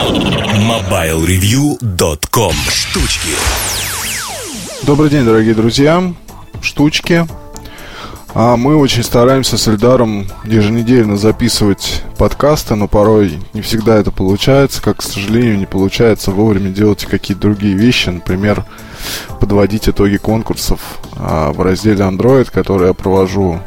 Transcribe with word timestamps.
MobileReview.com 0.00 2.54
Штучки 2.70 3.28
Добрый 4.84 5.10
день, 5.10 5.26
дорогие 5.26 5.54
друзья. 5.54 6.14
Штучки. 6.62 7.26
А 8.32 8.56
мы 8.56 8.76
очень 8.76 9.02
стараемся 9.02 9.58
с 9.58 9.68
Эльдаром 9.68 10.26
еженедельно 10.44 11.18
записывать 11.18 12.02
подкасты, 12.16 12.76
но 12.76 12.88
порой 12.88 13.40
не 13.52 13.60
всегда 13.60 13.98
это 13.98 14.10
получается, 14.10 14.80
как, 14.80 15.00
к 15.00 15.02
сожалению, 15.02 15.58
не 15.58 15.66
получается 15.66 16.30
вовремя 16.30 16.70
делать 16.70 17.04
какие-то 17.04 17.42
другие 17.42 17.74
вещи, 17.74 18.08
например, 18.08 18.64
подводить 19.38 19.86
итоги 19.86 20.16
конкурсов 20.16 20.80
а, 21.16 21.52
в 21.52 21.60
разделе 21.60 22.04
Android, 22.04 22.50
который 22.50 22.88
я 22.88 22.94
провожу 22.94 23.60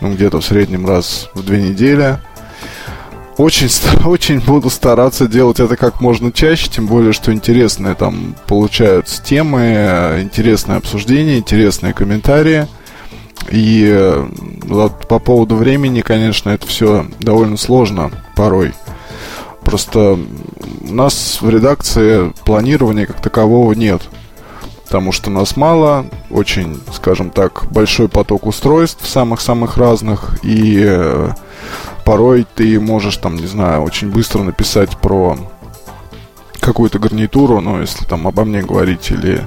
ну, 0.00 0.14
где-то 0.14 0.40
в 0.40 0.44
среднем 0.44 0.86
раз 0.86 1.30
в 1.34 1.44
две 1.44 1.60
недели. 1.60 2.20
Очень, 3.38 3.68
очень 4.04 4.40
буду 4.40 4.68
стараться 4.68 5.28
делать 5.28 5.60
это 5.60 5.76
как 5.76 6.00
можно 6.00 6.32
чаще, 6.32 6.68
тем 6.68 6.86
более, 6.86 7.12
что 7.12 7.32
интересные 7.32 7.94
там 7.94 8.34
получаются 8.46 9.22
темы, 9.22 10.18
интересные 10.20 10.76
обсуждения, 10.76 11.38
интересные 11.38 11.94
комментарии. 11.94 12.66
И 13.50 13.88
э, 13.88 14.26
вот 14.64 15.06
по 15.06 15.20
поводу 15.20 15.54
времени, 15.54 16.00
конечно, 16.00 16.50
это 16.50 16.66
все 16.66 17.06
довольно 17.20 17.56
сложно 17.56 18.10
порой. 18.34 18.74
Просто 19.62 20.18
у 20.82 20.92
нас 20.92 21.38
в 21.40 21.48
редакции 21.48 22.32
планирования 22.44 23.06
как 23.06 23.22
такового 23.22 23.72
нет. 23.72 24.02
Потому 24.84 25.12
что 25.12 25.30
нас 25.30 25.56
мало, 25.56 26.06
очень, 26.30 26.80
скажем 26.92 27.30
так, 27.30 27.66
большой 27.70 28.08
поток 28.08 28.46
устройств 28.46 29.06
самых-самых 29.06 29.76
разных. 29.76 30.38
И 30.42 30.82
э, 30.82 31.30
порой 32.08 32.46
ты 32.54 32.80
можешь 32.80 33.18
там, 33.18 33.36
не 33.36 33.46
знаю, 33.46 33.82
очень 33.82 34.10
быстро 34.10 34.42
написать 34.42 34.96
про 34.96 35.36
какую-то 36.58 36.98
гарнитуру, 36.98 37.60
ну, 37.60 37.82
если 37.82 38.06
там 38.06 38.26
обо 38.26 38.46
мне 38.46 38.62
говорить, 38.62 39.10
или 39.10 39.46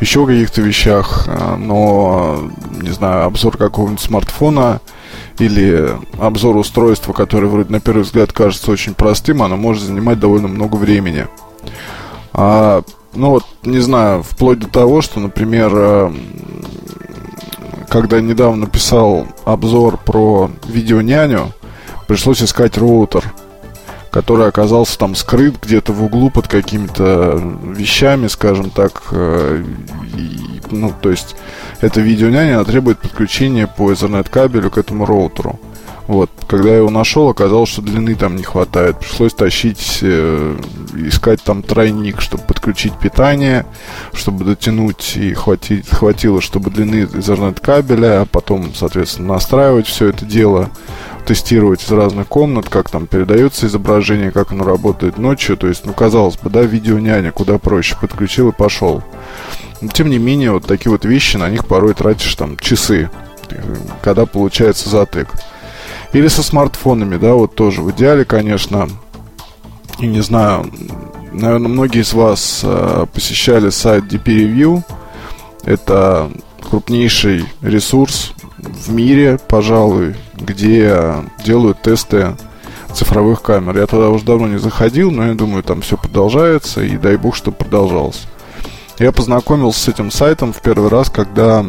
еще 0.00 0.22
о 0.24 0.26
каких-то 0.26 0.62
вещах, 0.62 1.26
а, 1.28 1.58
но, 1.58 2.50
не 2.80 2.88
знаю, 2.92 3.26
обзор 3.26 3.58
какого-нибудь 3.58 4.00
смартфона 4.00 4.80
или 5.38 5.98
обзор 6.18 6.56
устройства, 6.56 7.12
которое 7.12 7.48
вроде 7.48 7.70
на 7.70 7.78
первый 7.78 8.04
взгляд 8.04 8.32
кажется 8.32 8.70
очень 8.70 8.94
простым, 8.94 9.42
оно 9.42 9.58
может 9.58 9.82
занимать 9.82 10.18
довольно 10.18 10.48
много 10.48 10.76
времени. 10.76 11.26
А, 12.32 12.84
ну 13.12 13.32
вот, 13.32 13.44
не 13.64 13.80
знаю, 13.80 14.22
вплоть 14.22 14.60
до 14.60 14.68
того, 14.68 15.02
что, 15.02 15.20
например, 15.20 15.72
а, 15.74 16.14
когда 17.90 18.18
недавно 18.22 18.66
писал 18.66 19.26
обзор 19.44 19.98
про 19.98 20.50
видеоняню, 20.66 21.52
пришлось 22.08 22.42
искать 22.42 22.76
роутер, 22.76 23.22
который 24.10 24.48
оказался 24.48 24.98
там 24.98 25.14
скрыт 25.14 25.56
где-то 25.62 25.92
в 25.92 26.02
углу 26.02 26.30
под 26.30 26.48
какими-то 26.48 27.40
вещами, 27.76 28.26
скажем 28.26 28.70
так. 28.70 29.02
Э, 29.12 29.62
и, 30.16 30.60
ну, 30.72 30.92
то 31.00 31.10
есть, 31.10 31.36
эта 31.80 32.00
видеоняня 32.00 32.56
она 32.56 32.64
требует 32.64 32.98
подключения 32.98 33.68
по 33.68 33.92
Ethernet 33.92 34.28
кабелю 34.28 34.70
к 34.70 34.78
этому 34.78 35.06
роутеру. 35.06 35.60
Вот, 36.08 36.30
когда 36.46 36.70
я 36.70 36.78
его 36.78 36.88
нашел, 36.88 37.28
оказалось, 37.28 37.68
что 37.68 37.82
длины 37.82 38.14
там 38.14 38.36
не 38.36 38.42
хватает. 38.42 38.98
Пришлось 38.98 39.34
тащить, 39.34 39.98
э, 40.00 40.56
искать 40.94 41.42
там 41.42 41.62
тройник, 41.62 42.22
чтобы 42.22 42.44
подключить 42.44 42.98
питание, 42.98 43.66
чтобы 44.14 44.46
дотянуть 44.46 45.18
и 45.18 45.34
хватить, 45.34 45.86
хватило, 45.86 46.40
чтобы 46.40 46.70
длины 46.70 47.02
Ethernet 47.02 47.60
кабеля, 47.60 48.22
а 48.22 48.24
потом, 48.24 48.74
соответственно, 48.74 49.34
настраивать 49.34 49.86
все 49.86 50.06
это 50.06 50.24
дело 50.24 50.70
тестировать 51.28 51.84
из 51.84 51.90
разных 51.90 52.26
комнат, 52.26 52.70
как 52.70 52.88
там 52.88 53.06
передается 53.06 53.66
изображение, 53.66 54.30
как 54.30 54.50
оно 54.50 54.64
работает 54.64 55.18
ночью. 55.18 55.58
То 55.58 55.66
есть, 55.66 55.84
ну, 55.84 55.92
казалось 55.92 56.38
бы, 56.38 56.48
да, 56.48 56.62
видео 56.62 56.98
няня 56.98 57.32
куда 57.32 57.58
проще. 57.58 57.96
Подключил 58.00 58.48
и 58.48 58.52
пошел. 58.52 59.02
Но, 59.82 59.88
тем 59.88 60.08
не 60.08 60.16
менее, 60.16 60.52
вот 60.52 60.64
такие 60.64 60.90
вот 60.90 61.04
вещи, 61.04 61.36
на 61.36 61.50
них 61.50 61.66
порой 61.66 61.92
тратишь 61.92 62.34
там 62.34 62.56
часы, 62.56 63.10
когда 64.00 64.24
получается 64.24 64.88
затык. 64.88 65.28
Или 66.14 66.28
со 66.28 66.42
смартфонами, 66.42 67.18
да, 67.18 67.34
вот 67.34 67.54
тоже 67.54 67.82
в 67.82 67.90
идеале, 67.90 68.24
конечно, 68.24 68.88
и 69.98 70.06
не 70.06 70.22
знаю, 70.22 70.72
наверное, 71.30 71.68
многие 71.68 72.00
из 72.00 72.14
вас 72.14 72.62
э, 72.62 73.04
посещали 73.12 73.68
сайт 73.68 74.04
DP 74.04 74.24
Review. 74.24 74.82
Это 75.64 76.30
крупнейший 76.62 77.44
ресурс 77.60 78.32
в 78.58 78.90
мире, 78.90 79.38
пожалуй, 79.48 80.16
где 80.34 81.14
делают 81.44 81.82
тесты 81.82 82.36
цифровых 82.92 83.42
камер. 83.42 83.78
Я 83.78 83.86
туда 83.86 84.08
уже 84.08 84.24
давно 84.24 84.48
не 84.48 84.58
заходил, 84.58 85.10
но 85.10 85.26
я 85.26 85.34
думаю, 85.34 85.62
там 85.62 85.82
все 85.82 85.96
продолжается, 85.96 86.82
и 86.82 86.96
дай 86.96 87.16
бог, 87.16 87.36
чтобы 87.36 87.56
продолжалось. 87.56 88.26
Я 88.98 89.12
познакомился 89.12 89.80
с 89.80 89.88
этим 89.88 90.10
сайтом 90.10 90.52
в 90.52 90.60
первый 90.60 90.88
раз, 90.88 91.08
когда 91.08 91.64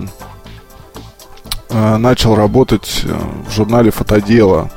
э, 1.70 1.98
начал 1.98 2.36
работать 2.36 3.04
э, 3.06 3.16
в 3.48 3.54
журнале 3.54 3.92
«Фотодело». 3.92 4.72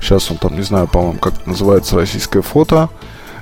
Сейчас 0.00 0.30
он 0.30 0.38
там, 0.38 0.56
не 0.56 0.62
знаю, 0.62 0.88
по-моему, 0.88 1.18
как 1.18 1.34
это 1.34 1.48
называется, 1.48 1.96
«Российское 1.96 2.42
фото». 2.42 2.90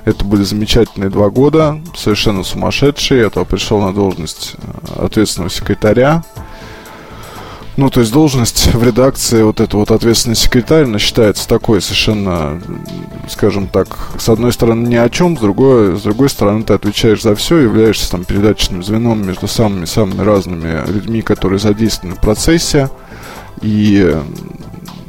Это 0.05 0.23
были 0.23 0.43
замечательные 0.43 1.09
два 1.09 1.31
года, 1.31 1.81
совершенно 1.95 2.43
сумасшедшие. 2.43 3.21
Я 3.21 3.29
туда 3.31 3.45
пришел 3.45 3.81
на 3.81 3.91
должность 3.91 4.55
э, 4.57 5.05
ответственного 5.05 5.49
секретаря. 5.49 6.23
Ну, 7.77 7.89
то 7.89 7.99
есть 7.99 8.13
должность 8.13 8.73
в 8.73 8.81
редакции, 8.81 9.43
вот 9.43 9.59
это 9.59 9.75
вот 9.75 9.91
ответственный 9.91 10.37
секретарь, 10.37 10.85
она 10.85 10.97
считается 10.97 11.45
такой 11.45 11.81
совершенно, 11.81 12.61
скажем 13.27 13.67
так, 13.67 13.97
с 14.17 14.29
одной 14.29 14.53
стороны 14.53 14.87
ни 14.87 14.95
о 14.95 15.09
чем, 15.09 15.37
с 15.37 15.41
другой, 15.41 15.97
с 15.97 16.03
другой 16.03 16.29
стороны 16.29 16.63
ты 16.63 16.73
отвечаешь 16.73 17.21
за 17.21 17.35
все, 17.35 17.57
являешься 17.57 18.09
там 18.09 18.23
передаточным 18.23 18.81
звеном 18.81 19.27
между 19.27 19.49
самыми-самыми 19.49 20.21
разными 20.21 20.89
людьми, 20.89 21.21
которые 21.21 21.59
задействованы 21.59 22.15
в 22.15 22.21
процессе. 22.21 22.89
И, 23.61 24.15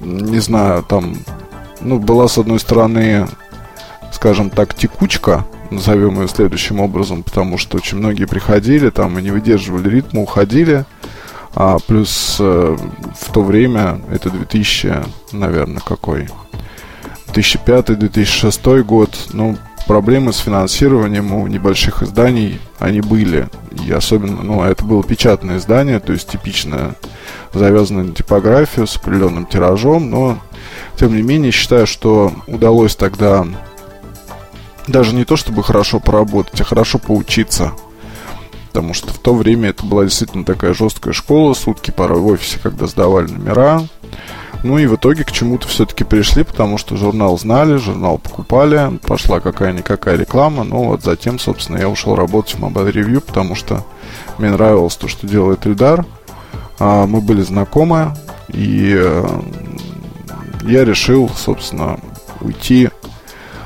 не 0.02 0.40
знаю, 0.40 0.82
там, 0.82 1.16
ну, 1.80 2.00
была 2.00 2.26
с 2.26 2.36
одной 2.36 2.58
стороны, 2.58 3.28
скажем 4.10 4.50
так, 4.50 4.74
текучка, 4.74 5.46
назовем 5.70 6.20
ее 6.20 6.26
следующим 6.26 6.80
образом, 6.80 7.22
потому 7.22 7.58
что 7.58 7.76
очень 7.76 7.98
многие 7.98 8.24
приходили 8.24 8.90
там 8.90 9.16
и 9.18 9.22
не 9.22 9.30
выдерживали 9.30 9.88
ритма, 9.88 10.22
уходили. 10.22 10.84
А 11.56 11.78
плюс 11.78 12.36
э, 12.38 12.76
в 13.18 13.32
то 13.32 13.42
время, 13.42 13.98
это 14.10 14.28
2000, 14.28 15.04
наверное, 15.32 15.80
какой? 15.80 16.28
2005-2006 17.28 18.82
год, 18.82 19.16
ну, 19.32 19.56
проблемы 19.86 20.34
с 20.34 20.38
финансированием 20.38 21.32
у 21.32 21.46
небольших 21.46 22.02
изданий, 22.02 22.60
они 22.78 23.00
были. 23.00 23.48
И 23.86 23.90
особенно, 23.90 24.42
ну, 24.42 24.62
это 24.64 24.84
было 24.84 25.02
печатное 25.02 25.56
издание, 25.56 25.98
то 25.98 26.12
есть 26.12 26.28
типичное, 26.28 26.94
завязанное 27.54 28.04
на 28.04 28.14
типографию 28.14 28.86
с 28.86 28.98
определенным 28.98 29.46
тиражом, 29.46 30.10
но, 30.10 30.38
тем 30.96 31.16
не 31.16 31.22
менее, 31.22 31.52
считаю, 31.52 31.86
что 31.86 32.32
удалось 32.46 32.96
тогда 32.96 33.46
даже 34.86 35.14
не 35.14 35.24
то, 35.24 35.36
чтобы 35.36 35.62
хорошо 35.62 36.00
поработать, 36.00 36.60
а 36.60 36.64
хорошо 36.64 36.98
поучиться– 36.98 37.72
потому 38.76 38.92
что 38.92 39.08
в 39.10 39.18
то 39.18 39.34
время 39.34 39.70
это 39.70 39.86
была 39.86 40.04
действительно 40.04 40.44
такая 40.44 40.74
жесткая 40.74 41.14
школа, 41.14 41.54
сутки 41.54 41.90
порой 41.90 42.20
в 42.20 42.26
офисе, 42.26 42.58
когда 42.62 42.86
сдавали 42.86 43.26
номера. 43.26 43.80
Ну 44.64 44.76
и 44.76 44.84
в 44.84 44.96
итоге 44.96 45.24
к 45.24 45.32
чему-то 45.32 45.66
все-таки 45.66 46.04
пришли, 46.04 46.42
потому 46.42 46.76
что 46.76 46.94
журнал 46.94 47.38
знали, 47.38 47.78
журнал 47.78 48.18
покупали, 48.18 48.98
пошла 48.98 49.40
какая-никакая 49.40 50.18
реклама, 50.18 50.62
но 50.62 50.84
вот 50.84 51.02
затем, 51.02 51.38
собственно, 51.38 51.78
я 51.78 51.88
ушел 51.88 52.16
работать 52.16 52.56
в 52.56 52.62
Mobile 52.62 52.92
Review, 52.92 53.20
потому 53.20 53.54
что 53.54 53.82
мне 54.36 54.50
нравилось 54.50 54.96
то, 54.96 55.08
что 55.08 55.26
делает 55.26 55.64
Ильдар. 55.64 56.04
А, 56.78 57.06
мы 57.06 57.22
были 57.22 57.40
знакомы, 57.40 58.14
и 58.48 58.92
э, 58.94 59.26
я 60.64 60.84
решил, 60.84 61.30
собственно, 61.34 61.98
уйти 62.42 62.90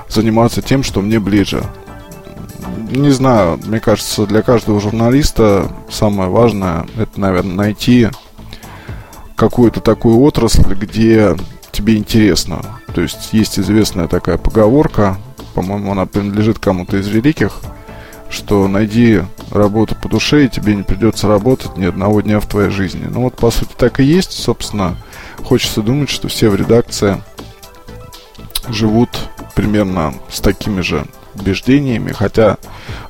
заниматься 0.09 0.63
тем, 0.63 0.85
что 0.85 1.01
мне 1.01 1.19
ближе 1.19 1.65
не 2.91 3.11
знаю, 3.11 3.59
мне 3.65 3.81
кажется, 3.81 4.27
для 4.27 4.43
каждого 4.43 4.81
журналиста 4.81 5.71
самое 5.91 6.29
важное 6.29 6.87
это, 6.97 7.21
наверное, 7.21 7.55
найти 7.55 8.09
какую-то 9.37 9.81
такую 9.81 10.21
отрасль, 10.21 10.75
где 10.75 11.37
тебе 11.73 11.97
интересно. 11.97 12.61
То 12.95 13.01
есть 13.01 13.33
есть 13.33 13.59
известная 13.59 14.09
такая 14.09 14.39
поговорка, 14.39 15.17
по-моему, 15.55 15.93
она 15.93 16.07
принадлежит 16.07 16.59
кому-то 16.59 16.97
из 16.97 17.09
великих, 17.09 17.61
что 18.29 18.69
найди 18.69 19.23
работу 19.51 19.97
по 19.97 20.09
душе, 20.09 20.45
и 20.45 20.49
тебе 20.49 20.75
не 20.75 20.83
придется 20.83 21.27
работать 21.27 21.77
ни 21.77 21.85
одного 21.85 22.21
дня 22.21 22.41
в 22.41 22.47
твоей 22.47 22.71
жизни. 22.71 23.07
Ну 23.11 23.23
вот, 23.23 23.37
по 23.37 23.51
сути, 23.51 23.73
так 23.77 24.01
и 24.01 24.05
есть. 24.05 24.33
Собственно, 24.33 24.97
хочется 25.45 25.83
думать, 25.83 26.09
что 26.09 26.29
все 26.29 26.49
в 26.49 26.55
редакции 26.55 27.21
живут 28.69 29.11
примерно 29.55 30.15
с 30.31 30.41
такими 30.41 30.81
же 30.81 31.07
убеждениями, 31.35 32.13
хотя, 32.13 32.59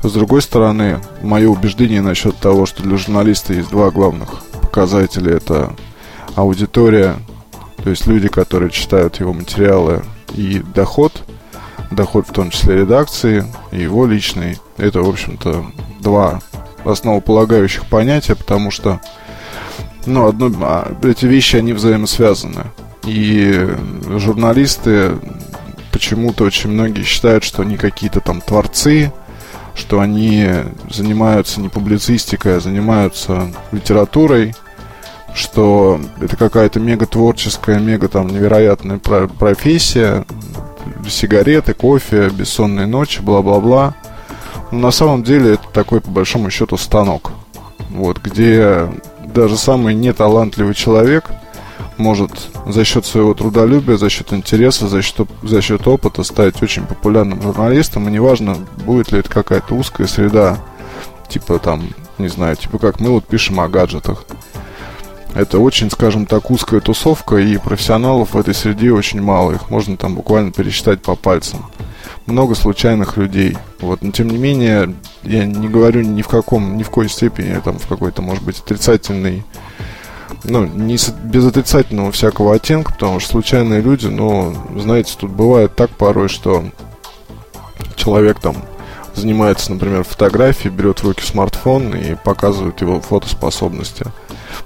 с 0.02 0.12
другой 0.12 0.42
стороны, 0.42 1.00
мое 1.22 1.48
убеждение 1.48 2.00
насчет 2.00 2.36
того, 2.36 2.66
что 2.66 2.82
для 2.82 2.96
журналиста 2.96 3.54
есть 3.54 3.70
два 3.70 3.90
главных 3.90 4.42
показателя, 4.60 5.36
это 5.36 5.74
аудитория, 6.34 7.16
то 7.82 7.90
есть 7.90 8.06
люди, 8.06 8.28
которые 8.28 8.70
читают 8.70 9.20
его 9.20 9.32
материалы, 9.32 10.02
и 10.34 10.62
доход, 10.74 11.12
доход 11.90 12.28
в 12.28 12.32
том 12.32 12.50
числе 12.50 12.76
редакции 12.76 13.44
и 13.72 13.82
его 13.82 14.06
личный. 14.06 14.58
Это, 14.76 15.02
в 15.02 15.08
общем-то, 15.08 15.66
два 16.00 16.40
основополагающих 16.84 17.86
понятия, 17.86 18.34
потому 18.34 18.70
что 18.70 19.00
ну, 20.06 20.26
одно, 20.26 20.50
а, 20.62 20.92
эти 21.02 21.26
вещи, 21.26 21.56
они 21.56 21.72
взаимосвязаны. 21.72 22.64
И 23.04 23.68
журналисты 24.16 25.12
почему-то 25.92 26.44
очень 26.44 26.70
многие 26.70 27.02
считают, 27.02 27.44
что 27.44 27.62
они 27.62 27.76
какие-то 27.76 28.20
там 28.20 28.40
творцы, 28.40 29.12
что 29.74 30.00
они 30.00 30.48
занимаются 30.90 31.60
не 31.60 31.68
публицистикой, 31.68 32.56
а 32.56 32.60
занимаются 32.60 33.52
литературой, 33.72 34.54
что 35.34 36.00
это 36.20 36.36
какая-то 36.36 36.80
мега 36.80 37.06
творческая, 37.06 37.78
мега 37.78 38.08
там 38.08 38.28
невероятная 38.28 38.98
профессия, 38.98 40.24
сигареты, 41.08 41.74
кофе, 41.74 42.30
бессонные 42.30 42.86
ночи, 42.86 43.20
бла-бла-бла. 43.20 43.94
Но 44.70 44.78
на 44.78 44.90
самом 44.90 45.22
деле 45.22 45.54
это 45.54 45.68
такой, 45.72 46.00
по 46.00 46.10
большому 46.10 46.50
счету, 46.50 46.76
станок. 46.76 47.32
Вот, 47.90 48.18
где 48.18 48.88
даже 49.34 49.56
самый 49.56 49.94
неталантливый 49.94 50.74
человек 50.74 51.30
может 52.00 52.30
за 52.66 52.84
счет 52.84 53.06
своего 53.06 53.34
трудолюбия, 53.34 53.96
за 53.96 54.10
счет 54.10 54.32
интереса, 54.32 54.88
за 54.88 55.02
счет, 55.02 55.28
за 55.42 55.62
счет 55.62 55.86
опыта 55.86 56.24
стать 56.24 56.60
очень 56.62 56.84
популярным 56.84 57.40
журналистом. 57.42 58.08
И 58.08 58.12
неважно, 58.12 58.56
будет 58.84 59.12
ли 59.12 59.20
это 59.20 59.30
какая-то 59.30 59.74
узкая 59.74 60.06
среда, 60.08 60.58
типа 61.28 61.58
там, 61.58 61.88
не 62.18 62.28
знаю, 62.28 62.56
типа 62.56 62.78
как 62.78 62.98
мы 62.98 63.10
вот 63.10 63.26
пишем 63.26 63.60
о 63.60 63.68
гаджетах. 63.68 64.24
Это 65.34 65.60
очень, 65.60 65.90
скажем 65.90 66.26
так, 66.26 66.50
узкая 66.50 66.80
тусовка, 66.80 67.36
и 67.36 67.56
профессионалов 67.56 68.34
в 68.34 68.38
этой 68.38 68.52
среде 68.52 68.90
очень 68.90 69.22
мало. 69.22 69.52
Их 69.52 69.70
можно 69.70 69.96
там 69.96 70.16
буквально 70.16 70.50
пересчитать 70.50 71.02
по 71.02 71.14
пальцам. 71.14 71.64
Много 72.26 72.56
случайных 72.56 73.16
людей. 73.16 73.56
Вот. 73.80 74.02
Но 74.02 74.10
тем 74.10 74.28
не 74.28 74.38
менее, 74.38 74.94
я 75.22 75.46
не 75.46 75.68
говорю 75.68 76.02
ни 76.02 76.22
в 76.22 76.28
каком, 76.28 76.76
ни 76.76 76.82
в 76.82 76.88
какой 76.88 77.08
степени, 77.08 77.60
там, 77.60 77.78
в 77.78 77.86
какой-то, 77.86 78.22
может 78.22 78.42
быть, 78.42 78.58
отрицательный 78.58 79.44
ну, 80.44 80.66
не 80.66 80.98
с, 80.98 81.10
без 81.10 81.46
отрицательного 81.46 82.12
всякого 82.12 82.54
оттенка, 82.54 82.92
потому 82.92 83.20
что 83.20 83.32
случайные 83.32 83.80
люди, 83.80 84.06
ну, 84.06 84.54
знаете, 84.76 85.14
тут 85.18 85.30
бывает 85.30 85.74
так 85.76 85.90
порой, 85.90 86.28
что 86.28 86.64
человек 87.96 88.40
там 88.40 88.56
занимается, 89.14 89.72
например, 89.72 90.04
фотографией, 90.04 90.74
берет 90.74 91.00
в 91.00 91.04
руки 91.04 91.22
смартфон 91.24 91.94
и 91.94 92.14
показывает 92.14 92.80
его 92.80 93.00
фотоспособности 93.00 94.06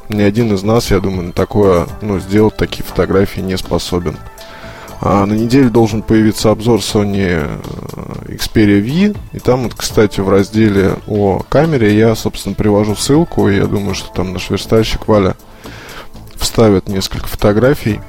ни 0.09 0.23
один 0.23 0.53
из 0.53 0.63
нас, 0.63 0.91
я 0.91 1.01
думаю, 1.01 1.29
на 1.29 1.33
такое, 1.33 1.87
ну, 2.01 2.19
сделать 2.19 2.57
такие 2.57 2.85
фотографии 2.85 3.41
не 3.41 3.57
способен. 3.57 4.17
А 5.01 5.27
на 5.27 5.35
неделе 5.35 5.69
должен 5.69 6.03
появиться 6.03 6.51
обзор 6.51 6.81
Sony 6.81 7.27
э, 7.27 8.35
Xperia 8.35 8.81
V. 8.81 9.19
И 9.33 9.39
там, 9.39 9.65
вот, 9.65 9.75
кстати, 9.75 10.21
в 10.21 10.29
разделе 10.29 10.95
о 11.07 11.41
камере 11.49 11.97
я, 11.97 12.15
собственно, 12.15 12.55
привожу 12.55 12.95
ссылку. 12.95 13.49
И 13.49 13.57
я 13.57 13.67
думаю, 13.67 13.95
что 13.95 14.11
там 14.15 14.33
наш 14.33 14.49
верстальщик 14.49 15.07
Валя 15.09 15.37
вставит 16.45 16.89
несколько 16.89 17.27
фотографий 17.27 18.01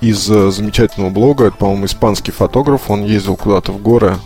из 0.00 0.30
э, 0.30 0.50
замечательного 0.50 1.10
блога. 1.10 1.46
Это, 1.46 1.56
по-моему, 1.56 1.86
испанский 1.86 2.30
фотограф. 2.30 2.88
Он 2.88 3.04
ездил 3.04 3.36
куда-то 3.36 3.72
в 3.72 3.82
горы, 3.82 4.16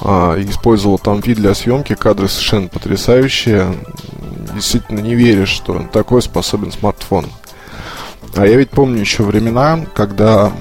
а, 0.00 0.34
использовал 0.40 0.98
там 0.98 1.20
вид 1.20 1.36
для 1.36 1.54
съемки. 1.54 1.94
Кадры 1.94 2.28
совершенно 2.28 2.66
потрясающие 2.66 3.72
действительно 4.52 4.98
не 4.98 5.14
веришь, 5.14 5.50
что 5.50 5.78
такой 5.92 6.22
способен 6.22 6.72
смартфон. 6.72 7.26
А 8.34 8.46
я 8.46 8.56
ведь 8.56 8.70
помню 8.70 8.98
еще 8.98 9.22
времена, 9.22 9.86
когда, 9.94 10.52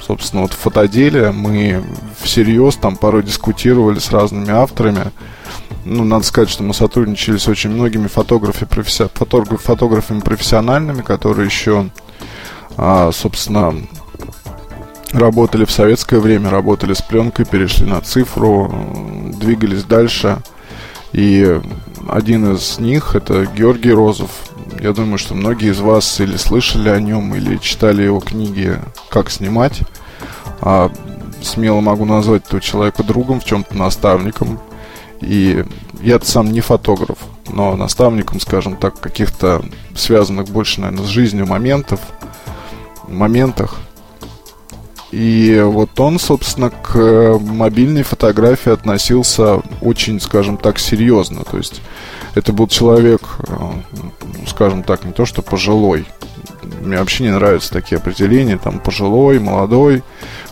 собственно, 0.00 0.42
вот 0.42 0.52
в 0.52 0.58
фотоделе 0.58 1.32
мы 1.32 1.82
всерьез 2.20 2.76
там 2.76 2.96
порой 2.96 3.22
дискутировали 3.22 3.98
с 3.98 4.12
разными 4.12 4.50
авторами. 4.50 5.12
Ну, 5.84 6.04
надо 6.04 6.24
сказать, 6.24 6.50
что 6.50 6.62
мы 6.62 6.74
сотрудничали 6.74 7.38
с 7.38 7.48
очень 7.48 7.70
многими 7.70 8.06
фотографи, 8.06 8.66
професси... 8.66 9.06
фотограф... 9.14 9.62
фотографами 9.62 10.20
профессиональными, 10.20 11.02
которые 11.02 11.46
еще, 11.46 11.88
а, 12.76 13.10
собственно, 13.12 13.74
работали 15.12 15.64
в 15.64 15.70
советское 15.70 16.20
время, 16.20 16.50
работали 16.50 16.92
с 16.92 17.00
пленкой, 17.00 17.46
перешли 17.46 17.86
на 17.86 18.00
цифру, 18.00 18.72
двигались 19.38 19.84
дальше. 19.84 20.38
И 21.12 21.60
один 22.08 22.54
из 22.54 22.78
них 22.78 23.14
это 23.14 23.46
Георгий 23.46 23.92
Розов. 23.92 24.30
Я 24.80 24.92
думаю, 24.92 25.18
что 25.18 25.34
многие 25.34 25.70
из 25.70 25.80
вас 25.80 26.20
или 26.20 26.36
слышали 26.36 26.88
о 26.88 27.00
нем, 27.00 27.34
или 27.34 27.56
читали 27.56 28.02
его 28.02 28.20
книги 28.20 28.78
«Как 29.08 29.30
снимать». 29.30 29.80
А 30.60 30.92
смело 31.42 31.80
могу 31.80 32.04
назвать 32.04 32.44
этого 32.46 32.60
человека 32.60 33.02
другом, 33.02 33.40
в 33.40 33.44
чем-то 33.44 33.76
наставником. 33.76 34.60
И 35.20 35.64
я 36.02 36.18
сам 36.20 36.52
не 36.52 36.60
фотограф, 36.60 37.18
но 37.48 37.76
наставником, 37.76 38.40
скажем 38.40 38.76
так, 38.76 38.98
каких-то 39.00 39.62
связанных 39.94 40.48
больше, 40.48 40.80
наверное, 40.80 41.04
с 41.04 41.08
жизнью 41.08 41.46
моментов, 41.46 42.00
моментах– 43.08 43.76
и 45.10 45.60
вот 45.64 45.98
он, 45.98 46.18
собственно, 46.18 46.70
к 46.70 47.38
мобильной 47.40 48.04
фотографии 48.04 48.70
относился 48.70 49.60
очень, 49.80 50.20
скажем 50.20 50.56
так, 50.56 50.78
серьезно. 50.78 51.42
То 51.42 51.56
есть 51.56 51.82
это 52.34 52.52
был 52.52 52.68
человек, 52.68 53.22
э, 53.48 53.54
скажем 54.46 54.84
так, 54.84 55.04
не 55.04 55.12
то 55.12 55.26
что 55.26 55.42
пожилой. 55.42 56.06
Мне 56.80 56.98
вообще 56.98 57.24
не 57.24 57.30
нравятся 57.30 57.72
такие 57.72 57.98
определения, 57.98 58.58
там 58.58 58.78
пожилой, 58.78 59.38
молодой. 59.38 60.02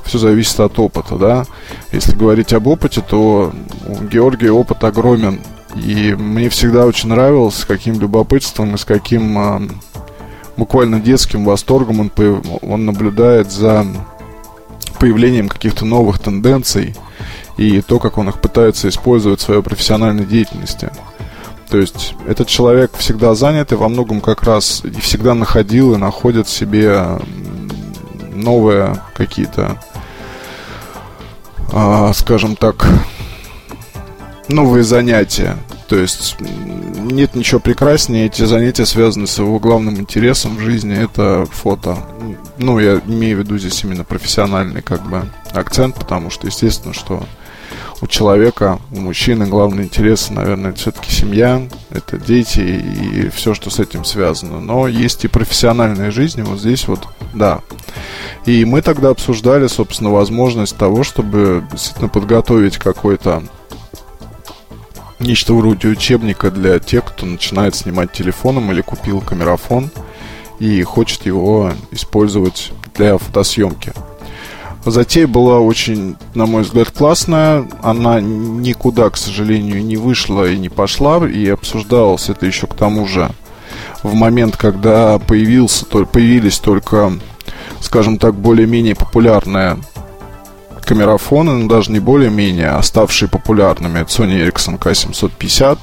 Все 0.05 0.19
зависит 0.19 0.61
от 0.61 0.79
опыта, 0.79 1.17
да. 1.17 1.47
Если 1.93 2.15
говорить 2.15 2.53
об 2.53 2.67
опыте, 2.67 3.03
то 3.07 3.53
у 3.87 4.05
Георгия 4.05 4.51
опыт 4.51 4.85
огромен. 4.85 5.41
И 5.75 6.15
мне 6.15 6.49
всегда 6.49 6.87
очень 6.87 7.09
нравилось, 7.09 7.57
с 7.57 7.65
каким 7.65 8.01
любопытством 8.01 8.75
и 8.75 8.79
с 8.79 8.85
каким 8.85 9.39
э, 9.39 9.69
буквально 10.57 11.01
детским 11.01 11.45
восторгом 11.45 12.01
он, 12.01 12.13
он 12.63 12.85
наблюдает 12.85 13.53
за 13.53 13.87
появлением 14.99 15.49
каких-то 15.49 15.85
новых 15.85 16.19
тенденций 16.19 16.95
и 17.57 17.81
то, 17.81 17.99
как 17.99 18.19
он 18.19 18.29
их 18.29 18.41
пытается 18.41 18.89
использовать 18.89 19.41
в 19.41 19.45
своей 19.45 19.63
профессиональной 19.63 20.25
деятельности. 20.25 20.91
То 21.71 21.79
есть 21.79 22.15
этот 22.27 22.49
человек 22.49 22.93
всегда 22.97 23.35
занят 23.35 23.73
и 23.73 23.77
во 23.77 23.89
многом 23.89 24.21
как 24.21 24.43
раз 24.43 24.83
и 24.85 25.01
всегда 25.01 25.35
находил 25.35 25.95
и 25.95 25.99
находит 25.99 26.49
себе 26.49 27.19
новые 28.33 29.03
какие-то, 29.15 29.83
а, 31.73 32.13
скажем 32.15 32.57
так, 32.57 32.87
новые 34.49 34.83
занятия. 34.83 35.57
То 35.89 35.97
есть 35.97 36.37
нет 36.41 37.35
ничего 37.35 37.61
прекраснее. 37.61 38.27
Эти 38.27 38.45
занятия 38.45 38.87
связаны 38.87 39.27
с 39.27 39.39
его 39.39 39.59
главным 39.59 39.97
интересом 39.97 40.57
в 40.57 40.61
жизни. 40.61 40.97
Это 40.97 41.47
фото. 41.51 41.99
Ну, 42.59 42.79
я 42.79 43.01
имею 43.07 43.37
в 43.37 43.41
виду 43.41 43.59
здесь 43.59 43.85
именно 43.85 44.05
профессиональный 44.05 44.83
как 44.83 45.03
бы 45.03 45.25
акцент, 45.53 45.95
потому 45.97 46.31
что, 46.31 46.47
естественно, 46.47 46.93
что 46.95 47.23
у 48.01 48.07
человека, 48.07 48.79
у 48.91 49.01
мужчины 49.01 49.47
главный 49.47 49.85
интерес, 49.85 50.31
наверное, 50.31 50.73
все-таки 50.73 51.11
семья, 51.11 51.63
это 51.91 52.19
дети 52.19 52.61
и 52.61 53.29
все, 53.31 53.55
что 53.55 53.71
с 53.71 53.79
этим 53.79 54.05
связано. 54.05 54.61
Но 54.61 54.89
есть 54.89 55.25
и 55.25 55.29
профессиональная 55.29 56.11
жизнь, 56.11 56.43
вот 56.43 56.61
здесь 56.61 56.87
вот, 56.89 57.07
да. 57.35 57.61
И 58.47 58.65
мы 58.65 58.83
тогда 58.83 59.11
обсуждали, 59.11 59.67
собственно, 59.67 60.11
возможность 60.11 60.77
того, 60.77 61.03
чтобы 61.03 61.65
действительно 61.71 62.09
подготовить 62.09 62.79
какой-то 62.79 63.43
нечто 65.19 65.55
вроде 65.55 65.89
учебника 65.89 66.51
для 66.51 66.79
тех, 66.79 67.05
кто 67.05 67.27
начинает 67.27 67.75
снимать 67.75 68.13
телефоном 68.13 68.71
или 68.73 68.81
купил 68.81 69.21
камерафон 69.21 69.91
и 70.59 70.83
хочет 70.83 71.27
его 71.27 71.73
использовать 71.91 72.73
для 72.95 73.19
фотосъемки. 73.19 73.93
Затея 74.91 75.27
была 75.27 75.61
очень, 75.61 76.17
на 76.35 76.47
мой 76.47 76.63
взгляд, 76.63 76.91
классная. 76.91 77.69
Она 77.83 78.21
никуда, 78.21 79.11
к 79.11 79.17
сожалению, 79.17 79.85
не 79.85 79.97
вышла 79.97 80.49
и 80.51 80.59
не 80.59 80.69
пошла. 80.69 81.27
И 81.29 81.49
обсуждалось 81.49 82.29
это 82.29 82.47
еще 82.47 82.67
к 82.67 82.75
тому 82.75 83.07
же 83.07 83.31
в 84.03 84.15
момент, 84.15 84.57
когда 84.57 85.19
появился, 85.19 85.85
появились 85.87 86.59
только, 86.59 87.13
скажем 87.81 88.19
так, 88.19 88.35
более-менее 88.35 88.95
популярная 88.95 89.79
камерафоны, 90.85 91.53
но 91.53 91.69
даже 91.69 91.93
не 91.93 92.01
более-менее, 92.01 92.71
оставшие 92.71 93.29
популярными. 93.29 94.01
Это 94.01 94.11
Sony 94.11 94.43
Ericsson 94.43 94.79
K750, 94.79 95.79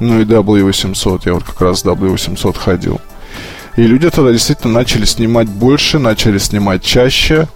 ну 0.00 0.20
и 0.20 0.24
W800. 0.24 1.22
Я 1.24 1.34
вот 1.34 1.44
как 1.44 1.60
раз 1.60 1.80
с 1.80 1.84
W800 1.84 2.58
ходил. 2.58 3.00
И 3.76 3.82
люди 3.82 4.10
тогда 4.10 4.32
действительно 4.32 4.74
начали 4.74 5.06
снимать 5.06 5.48
больше, 5.48 5.98
начали 5.98 6.36
снимать 6.36 6.82
чаще. 6.82 7.48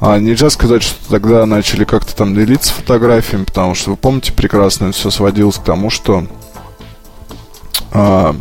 А 0.00 0.18
нельзя 0.18 0.50
сказать, 0.50 0.82
что 0.82 0.96
тогда 1.08 1.46
начали 1.46 1.84
как-то 1.84 2.14
там 2.14 2.34
делиться 2.34 2.72
фотографиями, 2.72 3.44
потому 3.44 3.74
что 3.74 3.90
вы 3.90 3.96
помните 3.96 4.32
прекрасно, 4.32 4.92
все 4.92 5.10
сводилось 5.10 5.56
к 5.56 5.64
тому, 5.64 5.88
что 5.88 6.26
а, 7.92 8.36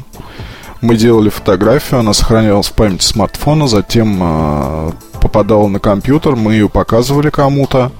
мы 0.81 0.97
делали 0.97 1.29
фотографию, 1.29 2.01
она 2.01 2.13
сохранялась 2.13 2.67
в 2.67 2.73
памяти 2.73 3.03
смартфона, 3.03 3.67
затем 3.67 4.19
а, 4.21 4.91
попадала 5.21 5.67
на 5.67 5.79
компьютер, 5.79 6.35
мы 6.35 6.53
ее 6.53 6.69
показывали 6.69 7.29
кому-то. 7.29 7.91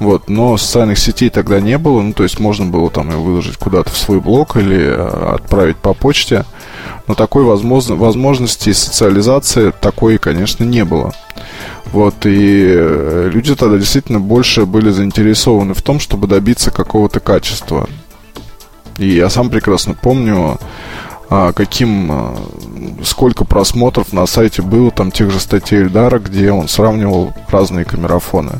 Вот, 0.00 0.28
но 0.28 0.56
социальных 0.56 0.98
сетей 0.98 1.28
тогда 1.28 1.60
не 1.60 1.78
было, 1.78 2.00
ну, 2.00 2.12
то 2.12 2.22
есть 2.22 2.40
можно 2.40 2.66
было 2.66 2.90
там 2.90 3.10
его 3.10 3.22
выложить 3.22 3.56
куда-то 3.56 3.90
в 3.90 3.96
свой 3.96 4.20
блог 4.20 4.56
или 4.56 4.78
э, 4.78 5.34
отправить 5.34 5.76
по 5.76 5.94
почте, 5.94 6.44
но 7.06 7.14
такой 7.14 7.44
возможно, 7.44 7.96
возможности 7.96 8.72
социализации 8.72 9.72
такой, 9.80 10.18
конечно, 10.18 10.64
не 10.64 10.84
было. 10.84 11.12
Вот, 11.92 12.24
и 12.24 12.64
э, 12.68 13.30
люди 13.32 13.54
тогда 13.54 13.76
действительно 13.76 14.20
больше 14.20 14.64
были 14.64 14.90
заинтересованы 14.90 15.74
в 15.74 15.82
том, 15.82 16.00
чтобы 16.00 16.26
добиться 16.26 16.70
какого-то 16.70 17.20
качества. 17.20 17.88
И 18.98 19.08
я 19.08 19.28
сам 19.28 19.50
прекрасно 19.50 19.94
помню, 19.94 20.58
а, 21.34 21.52
каким, 21.52 22.12
а, 22.12 22.36
сколько 23.04 23.46
просмотров 23.46 24.12
на 24.12 24.26
сайте 24.26 24.60
было 24.60 24.90
там 24.90 25.10
тех 25.10 25.30
же 25.30 25.40
статей 25.40 25.80
Эльдара, 25.80 26.18
где 26.18 26.52
он 26.52 26.68
сравнивал 26.68 27.32
разные 27.48 27.86
камерафоны. 27.86 28.58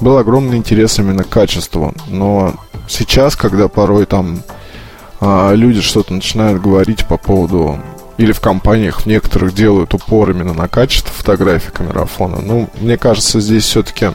Был 0.00 0.18
огромный 0.18 0.58
интерес 0.58 0.98
именно 0.98 1.24
к 1.24 1.30
качеству, 1.30 1.94
но 2.08 2.52
сейчас, 2.88 3.36
когда 3.36 3.68
порой 3.68 4.04
там 4.04 4.42
а, 5.20 5.52
люди 5.52 5.80
что-то 5.80 6.14
начинают 6.14 6.62
говорить 6.62 7.06
по 7.06 7.18
поводу 7.18 7.78
или 8.16 8.32
в 8.32 8.40
компаниях 8.40 9.02
в 9.02 9.06
некоторых 9.06 9.54
делают 9.54 9.94
упор 9.94 10.30
именно 10.30 10.52
на 10.52 10.68
качество 10.68 11.12
фотографий 11.12 11.70
камерафона. 11.70 12.40
Ну, 12.42 12.68
мне 12.78 12.98
кажется, 12.98 13.40
здесь 13.40 13.64
все-таки 13.64 14.10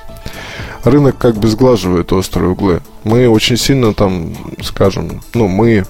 рынок 0.83 1.17
как 1.17 1.35
бы 1.35 1.47
сглаживает 1.47 2.13
острые 2.13 2.51
углы. 2.51 2.81
Мы 3.03 3.27
очень 3.27 3.57
сильно 3.57 3.93
там, 3.93 4.35
скажем, 4.61 5.21
ну, 5.33 5.47
мы, 5.47 5.85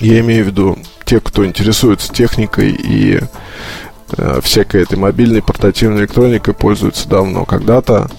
я 0.00 0.20
имею 0.20 0.44
в 0.44 0.48
виду 0.48 0.78
те, 1.04 1.20
кто 1.20 1.44
интересуется 1.44 2.12
техникой 2.12 2.70
и 2.72 3.20
э, 4.16 4.40
всякой 4.42 4.82
этой 4.82 4.96
мобильной 4.96 5.42
портативной 5.42 6.00
электроникой 6.00 6.54
пользуются 6.54 7.08
давно. 7.08 7.44
Когда-то 7.44 8.10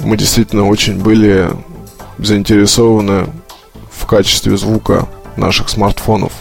мы 0.00 0.16
действительно 0.16 0.66
очень 0.66 1.00
были 1.00 1.50
заинтересованы 2.18 3.28
в 4.00 4.06
качестве 4.06 4.56
звука 4.56 5.08
наших 5.36 5.68
смартфонов. 5.68 6.32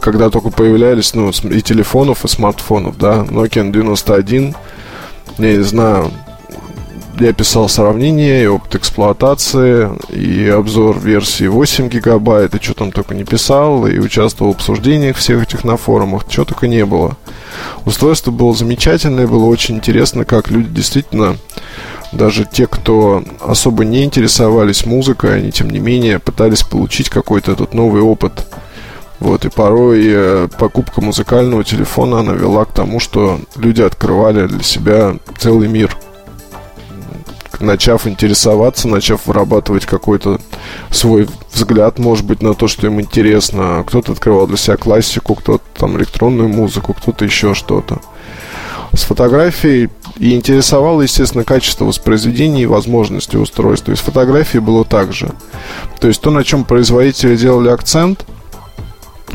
Когда 0.00 0.30
только 0.30 0.50
появлялись, 0.50 1.14
ну, 1.14 1.30
и 1.30 1.62
телефонов, 1.62 2.24
и 2.24 2.28
смартфонов, 2.28 2.98
да, 2.98 3.24
Nokia 3.24 3.70
91, 3.70 4.54
я 5.38 5.56
не 5.56 5.62
знаю, 5.62 6.10
я 7.20 7.32
писал 7.32 7.68
сравнение 7.68 8.42
и 8.42 8.46
опыт 8.46 8.74
эксплуатации, 8.74 9.90
и 10.10 10.48
обзор 10.48 10.98
версии 10.98 11.46
8 11.46 11.88
гигабайт, 11.88 12.54
и 12.54 12.62
что 12.62 12.74
там 12.74 12.90
только 12.90 13.14
не 13.14 13.24
писал, 13.24 13.86
и 13.86 13.98
участвовал 13.98 14.52
в 14.52 14.56
обсуждениях 14.56 15.16
всех 15.16 15.42
этих 15.42 15.62
на 15.62 15.76
форумах, 15.76 16.26
чего 16.28 16.44
только 16.44 16.66
не 16.66 16.84
было. 16.84 17.16
Устройство 17.84 18.30
было 18.30 18.54
замечательное, 18.54 19.26
было 19.26 19.44
очень 19.44 19.76
интересно, 19.76 20.24
как 20.24 20.50
люди 20.50 20.68
действительно, 20.70 21.36
даже 22.12 22.44
те, 22.44 22.66
кто 22.66 23.22
особо 23.40 23.84
не 23.84 24.04
интересовались 24.04 24.86
музыкой, 24.86 25.36
они 25.38 25.52
тем 25.52 25.70
не 25.70 25.78
менее 25.78 26.18
пытались 26.18 26.62
получить 26.62 27.08
какой-то 27.08 27.52
этот 27.52 27.74
новый 27.74 28.02
опыт. 28.02 28.46
Вот, 29.18 29.44
и 29.44 29.50
порой 29.50 30.02
э, 30.04 30.48
покупка 30.58 31.00
музыкального 31.00 31.62
телефона, 31.62 32.20
она 32.20 32.32
вела 32.32 32.64
к 32.64 32.72
тому, 32.72 32.98
что 32.98 33.38
люди 33.56 33.80
открывали 33.80 34.46
для 34.46 34.62
себя 34.62 35.16
целый 35.38 35.68
мир– 35.68 35.96
начав 37.62 38.06
интересоваться, 38.06 38.88
начав 38.88 39.26
вырабатывать 39.26 39.86
какой-то 39.86 40.40
свой 40.90 41.28
взгляд, 41.52 41.98
может 41.98 42.26
быть, 42.26 42.42
на 42.42 42.54
то, 42.54 42.68
что 42.68 42.86
им 42.86 43.00
интересно. 43.00 43.84
Кто-то 43.86 44.12
открывал 44.12 44.46
для 44.46 44.56
себя 44.56 44.76
классику, 44.76 45.34
кто-то 45.34 45.62
там 45.74 45.96
электронную 45.96 46.48
музыку, 46.48 46.92
кто-то 46.92 47.24
еще 47.24 47.54
что-то. 47.54 48.00
С 48.94 49.04
фотографией 49.04 49.88
и 50.18 50.34
интересовало, 50.34 51.02
естественно, 51.02 51.44
качество 51.44 51.84
воспроизведения 51.86 52.62
и 52.62 52.66
возможности 52.66 53.36
устройства. 53.36 53.92
И 53.92 53.96
с 53.96 54.00
фотографией 54.00 54.60
было 54.60 54.84
так 54.84 55.12
же. 55.12 55.30
То 56.00 56.08
есть 56.08 56.20
то, 56.20 56.30
на 56.30 56.44
чем 56.44 56.64
производители 56.64 57.36
делали 57.36 57.70
акцент, 57.70 58.26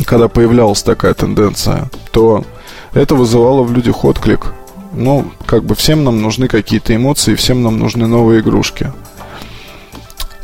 когда 0.05 0.27
появлялась 0.27 0.83
такая 0.83 1.13
тенденция, 1.13 1.89
то 2.11 2.45
это 2.93 3.15
вызывало 3.15 3.63
в 3.63 3.73
людях 3.73 4.05
отклик– 4.05 4.53
ну, 4.97 5.31
как 5.45 5.63
бы 5.63 5.75
всем 5.75 6.03
нам 6.03 6.21
нужны 6.21 6.47
какие-то 6.47 6.95
эмоции, 6.95 7.35
всем 7.35 7.61
нам 7.61 7.77
нужны 7.77 8.07
новые 8.07 8.41
игрушки. 8.41 8.91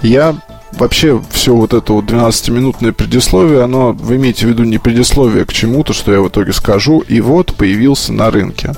Я 0.02 0.36
вообще 0.78 1.22
все 1.32 1.56
вот 1.56 1.74
это 1.74 1.94
вот 1.94 2.06
12-минутное 2.06 2.92
предисловие, 2.92 3.64
оно, 3.64 3.94
вы 3.94 4.16
имеете 4.18 4.46
в 4.46 4.50
виду 4.50 4.64
не 4.64 4.78
предисловие 4.78 5.46
к 5.46 5.54
чему-то, 5.54 5.94
что 5.94 6.12
я 6.12 6.22
в 6.22 6.28
итоге 6.28 6.54
скажу, 6.54 7.00
и 7.00 7.22
вот 7.22 7.56
появился 7.56 8.14
на 8.14 8.32
рынке. 8.32 8.74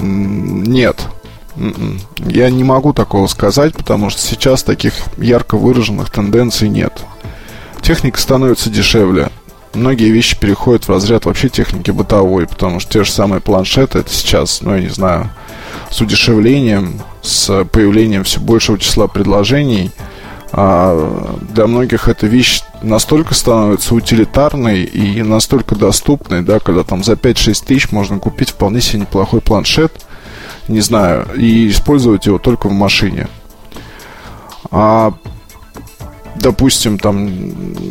Нет. 0.00 1.00
М-м. 1.56 2.00
Я 2.18 2.50
не 2.50 2.64
могу 2.64 2.92
такого 2.92 3.26
сказать, 3.26 3.74
потому 3.74 4.10
что 4.10 4.20
сейчас 4.20 4.62
таких 4.62 4.94
ярко 5.16 5.56
выраженных 5.56 6.10
тенденций 6.10 6.68
нет. 6.68 6.92
Техника 7.82 8.20
становится 8.20 8.70
дешевле 8.70 9.30
многие 9.74 10.10
вещи 10.10 10.38
переходят 10.38 10.84
в 10.84 10.90
разряд 10.90 11.24
вообще 11.24 11.48
техники 11.48 11.90
бытовой, 11.90 12.46
потому 12.46 12.80
что 12.80 12.92
те 12.92 13.04
же 13.04 13.12
самые 13.12 13.40
планшеты, 13.40 14.00
это 14.00 14.10
сейчас, 14.12 14.60
ну, 14.60 14.74
я 14.74 14.80
не 14.80 14.88
знаю, 14.88 15.30
с 15.90 16.00
удешевлением, 16.00 17.00
с 17.22 17.64
появлением 17.64 18.24
все 18.24 18.40
большего 18.40 18.78
числа 18.78 19.06
предложений, 19.06 19.92
для 20.50 21.66
многих 21.66 22.08
эта 22.08 22.26
вещь 22.26 22.62
настолько 22.82 23.34
становится 23.34 23.94
утилитарной 23.94 24.82
и 24.84 25.22
настолько 25.22 25.76
доступной, 25.76 26.42
да, 26.42 26.58
когда 26.58 26.84
там 26.84 27.04
за 27.04 27.12
5-6 27.12 27.66
тысяч 27.66 27.92
можно 27.92 28.18
купить 28.18 28.50
вполне 28.50 28.80
себе 28.80 29.00
неплохой 29.00 29.40
планшет, 29.40 29.92
не 30.68 30.80
знаю, 30.80 31.26
и 31.36 31.68
использовать 31.68 32.26
его 32.26 32.38
только 32.38 32.68
в 32.68 32.72
машине. 32.72 33.28
А 34.70 35.12
допустим, 36.36 36.98
там 36.98 37.30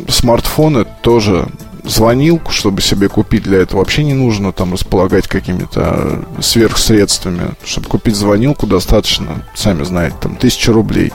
смартфоны 0.08 0.86
тоже 1.02 1.48
звонилку, 1.84 2.52
чтобы 2.52 2.82
себе 2.82 3.08
купить 3.08 3.44
для 3.44 3.58
этого, 3.58 3.80
вообще 3.80 4.04
не 4.04 4.14
нужно 4.14 4.52
там 4.52 4.72
располагать 4.72 5.28
какими-то 5.28 6.24
сверхсредствами. 6.40 7.52
Чтобы 7.64 7.88
купить 7.88 8.16
звонилку, 8.16 8.66
достаточно, 8.66 9.44
сами 9.54 9.84
знаете, 9.84 10.16
там 10.20 10.36
тысяча 10.36 10.72
рублей, 10.72 11.12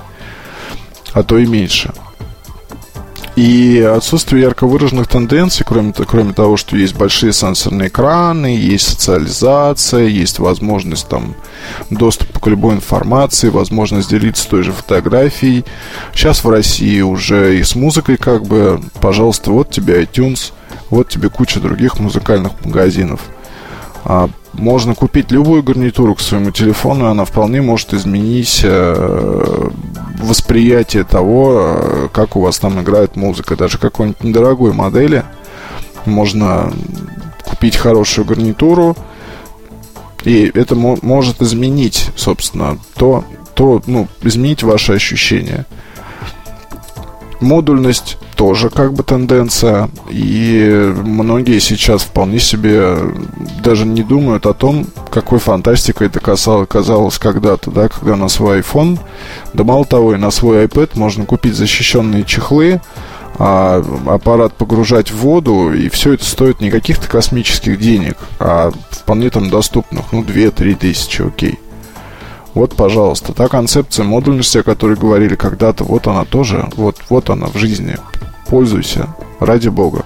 а 1.14 1.24
то 1.24 1.38
и 1.38 1.46
меньше. 1.46 1.92
И 3.36 3.80
отсутствие 3.80 4.44
ярко 4.44 4.68
выраженных 4.68 5.08
тенденций, 5.08 5.66
кроме, 5.68 5.92
кроме 5.92 6.34
того, 6.34 6.56
что 6.56 6.78
есть 6.78 6.96
большие 6.96 7.34
сенсорные 7.34 7.88
экраны, 7.88 8.56
есть 8.56 8.88
социализация, 8.88 10.04
есть 10.04 10.38
возможность 10.38 11.08
там 11.08 11.34
доступа 11.90 12.40
к 12.40 12.46
любой 12.46 12.76
информации, 12.76 13.50
возможность 13.50 14.10
делиться 14.10 14.48
той 14.48 14.62
же 14.62 14.72
фотографией. 14.72 15.66
Сейчас 16.14 16.44
в 16.44 16.50
России 16.50 17.02
уже 17.02 17.58
и 17.58 17.64
с 17.64 17.74
музыкой 17.74 18.18
как 18.18 18.44
бы, 18.44 18.80
пожалуйста, 19.02 19.50
вот 19.50 19.72
тебе 19.72 20.04
iTunes, 20.04 20.52
вот 20.92 21.10
тебе 21.10 21.30
куча 21.30 21.60
других 21.60 22.00
музыкальных 22.00 22.52
магазинов. 22.64 23.22
А, 24.06 24.30
можно 24.54 24.96
купить 24.96 25.32
любую 25.32 25.64
гарнитуру 25.64 26.16
к 26.16 26.20
своему 26.20 26.52
телефону, 26.52 27.06
и 27.06 27.12
она 27.12 27.26
вполне 27.26 27.62
может 27.62 27.94
изменить 27.94 28.62
э, 28.64 29.70
восприятие 30.22 31.04
того, 31.06 31.54
э, 31.58 32.08
как 32.12 32.36
у 32.36 32.42
вас 32.42 32.60
там 32.60 32.82
играет 32.82 33.16
музыка. 33.16 33.56
Даже 33.56 33.78
какой-нибудь 33.78 34.24
недорогой 34.24 34.74
модели 34.74 35.24
можно 36.06 36.72
купить 37.44 37.78
хорошую 37.78 38.26
гарнитуру, 38.26 38.96
и 40.24 40.52
это 40.54 40.76
может 40.76 41.42
изменить, 41.42 42.10
собственно, 42.16 42.78
то, 42.96 43.24
то 43.56 43.82
ну, 43.88 44.08
изменить 44.22 44.64
ваши 44.64 44.94
ощущения. 44.94 45.66
Модульность 47.44 48.18
тоже 48.36 48.70
как 48.70 48.94
бы 48.94 49.04
тенденция. 49.04 49.90
И 50.10 50.94
многие 51.04 51.60
сейчас 51.60 52.04
вполне 52.04 52.40
себе 52.40 52.96
даже 53.64 53.86
не 53.86 54.02
думают 54.02 54.46
о 54.46 54.54
том, 54.54 54.88
какой 55.12 55.40
фантастикой 55.40 56.08
это 56.08 56.20
касалось, 56.20 56.68
казалось 56.68 57.18
когда-то, 57.20 57.70
да, 57.70 57.90
когда 57.90 58.16
на 58.16 58.30
свой 58.30 58.62
iPhone, 58.62 58.98
да 59.54 59.64
мало 59.64 59.86
того, 59.86 60.14
и 60.14 60.18
на 60.18 60.32
свой 60.32 60.66
iPad 60.66 60.92
можно 60.96 61.26
купить 61.26 61.56
защищенные 61.56 62.24
чехлы, 62.24 62.82
а 63.38 63.84
аппарат 64.08 64.54
погружать 64.54 65.12
в 65.12 65.18
воду, 65.18 65.74
и 65.74 65.90
все 65.90 66.14
это 66.14 66.24
стоит 66.24 66.62
не 66.62 66.72
каких-то 66.72 67.08
космических 67.08 67.80
денег, 67.80 68.18
а 68.40 68.72
вполне 68.90 69.30
там 69.30 69.50
доступных, 69.50 70.12
ну, 70.12 70.24
2-3 70.24 70.76
тысячи, 70.76 71.22
окей. 71.22 71.60
Вот, 72.54 72.76
пожалуйста, 72.76 73.34
та 73.34 73.48
концепция 73.48 74.06
модульности, 74.06 74.60
о 74.60 74.64
которой 74.64 74.96
говорили 74.96 75.36
когда-то, 75.36 75.84
вот 75.84 76.08
она 76.08 76.24
тоже, 76.26 76.70
вот, 76.76 76.98
вот 77.10 77.30
она 77.30 77.48
в 77.48 77.58
жизни. 77.58 77.98
Пользуйся, 78.48 79.16
ради 79.40 79.70
бога. 79.70 80.06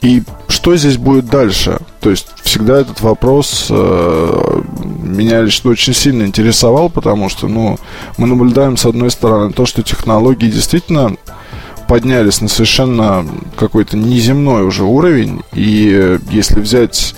И 0.00 0.22
что 0.48 0.76
здесь 0.76 0.96
будет 0.96 1.26
дальше? 1.26 1.78
То 2.00 2.10
есть 2.10 2.28
всегда 2.42 2.80
этот 2.80 3.00
вопрос 3.00 3.68
э, 3.70 4.62
меня 5.02 5.42
лично 5.42 5.70
очень 5.70 5.94
сильно 5.94 6.24
интересовал, 6.24 6.90
потому 6.90 7.28
что, 7.28 7.48
ну, 7.48 7.78
мы 8.18 8.26
наблюдаем 8.26 8.76
с 8.76 8.86
одной 8.86 9.10
стороны 9.10 9.52
то, 9.52 9.66
что 9.66 9.82
технологии 9.82 10.50
действительно 10.50 11.16
поднялись 11.88 12.40
на 12.40 12.48
совершенно 12.48 13.26
какой-то 13.56 13.96
неземной 13.96 14.62
уже 14.64 14.84
уровень. 14.84 15.42
И 15.52 16.18
если 16.30 16.60
взять 16.60 17.14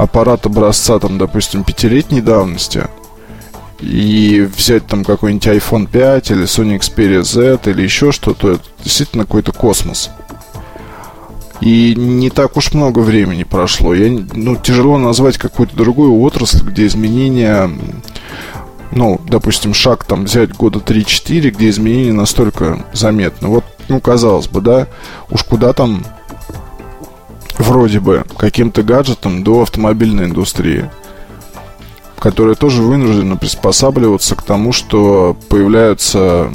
аппарат 0.00 0.46
образца, 0.46 0.98
там, 0.98 1.18
допустим, 1.18 1.62
пятилетней 1.62 2.22
давности 2.22 2.86
и 3.80 4.48
взять 4.56 4.86
там 4.86 5.04
какой-нибудь 5.04 5.46
iPhone 5.46 5.86
5 5.86 6.30
или 6.30 6.44
Sony 6.44 6.78
Xperia 6.78 7.22
Z 7.22 7.60
или 7.70 7.82
еще 7.82 8.10
что-то, 8.10 8.52
это 8.52 8.62
действительно 8.82 9.24
какой-то 9.24 9.52
космос. 9.52 10.10
И 11.60 11.94
не 11.94 12.30
так 12.30 12.56
уж 12.56 12.72
много 12.72 13.00
времени 13.00 13.44
прошло. 13.44 13.94
Я, 13.94 14.10
ну, 14.32 14.56
тяжело 14.56 14.96
назвать 14.96 15.36
какую-то 15.36 15.76
другую 15.76 16.18
отрасль, 16.20 16.62
где 16.62 16.86
изменения, 16.86 17.70
ну, 18.92 19.20
допустим, 19.26 19.74
шаг 19.74 20.04
там 20.04 20.24
взять 20.24 20.54
года 20.54 20.78
3-4, 20.78 21.50
где 21.50 21.68
изменения 21.68 22.14
настолько 22.14 22.86
заметны. 22.94 23.48
Вот, 23.48 23.64
ну, 23.88 24.00
казалось 24.00 24.48
бы, 24.48 24.62
да, 24.62 24.86
уж 25.30 25.42
куда 25.44 25.74
там 25.74 26.02
вроде 27.60 28.00
бы 28.00 28.24
каким-то 28.36 28.82
гаджетом 28.82 29.44
до 29.44 29.62
автомобильной 29.62 30.24
индустрии 30.24 30.90
которая 32.18 32.54
тоже 32.54 32.82
вынуждена 32.82 33.36
приспосабливаться 33.36 34.36
к 34.36 34.42
тому, 34.42 34.72
что 34.72 35.34
появляются 35.48 36.52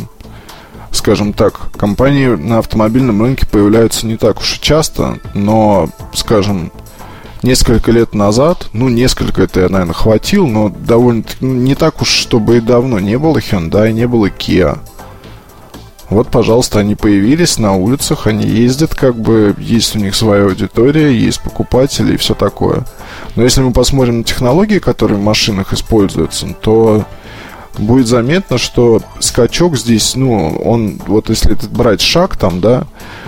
скажем 0.91 1.33
так, 1.33 1.71
компании 1.73 2.27
на 2.27 2.59
автомобильном 2.59 3.21
рынке 3.21 3.45
появляются 3.45 4.07
не 4.07 4.15
так 4.15 4.39
уж 4.39 4.57
и 4.57 4.61
часто, 4.61 5.19
но, 5.33 5.89
скажем, 6.13 6.71
несколько 7.43 7.91
лет 7.91 8.15
назад, 8.15 8.69
ну, 8.73 8.89
несколько 8.89 9.43
это 9.43 9.61
я, 9.61 9.69
наверное, 9.69 9.93
хватил, 9.93 10.47
но 10.47 10.69
довольно 10.69 11.23
ну, 11.41 11.53
не 11.53 11.75
так 11.75 12.01
уж, 12.01 12.07
чтобы 12.07 12.57
и 12.57 12.61
давно 12.61 12.99
не 12.99 13.17
было 13.17 13.37
Hyundai, 13.37 13.91
не 13.91 14.07
было 14.07 14.27
Kia. 14.27 14.79
Вот, 16.09 16.27
пожалуйста, 16.29 16.79
они 16.79 16.95
появились 16.95 17.57
на 17.57 17.75
улицах, 17.75 18.27
они 18.27 18.45
ездят, 18.45 18.93
как 18.93 19.15
бы, 19.15 19.55
есть 19.57 19.95
у 19.95 19.99
них 19.99 20.15
своя 20.15 20.43
аудитория, 20.43 21.11
есть 21.11 21.41
покупатели 21.41 22.13
и 22.13 22.17
все 22.17 22.35
такое. 22.35 22.85
Но 23.35 23.43
если 23.43 23.61
мы 23.61 23.71
посмотрим 23.71 24.19
на 24.19 24.23
технологии, 24.23 24.79
которые 24.79 25.17
в 25.17 25.23
машинах 25.23 25.73
используются, 25.73 26.47
то 26.61 27.05
будет 27.77 28.07
заметно, 28.07 28.57
что 28.57 29.01
скачок 29.19 29.77
здесь, 29.77 30.15
ну, 30.15 30.57
он, 30.63 31.01
вот 31.07 31.29
если 31.29 31.57
брать 31.71 32.01
шаг 32.01 32.37
там, 32.37 32.61
да, 32.61 32.85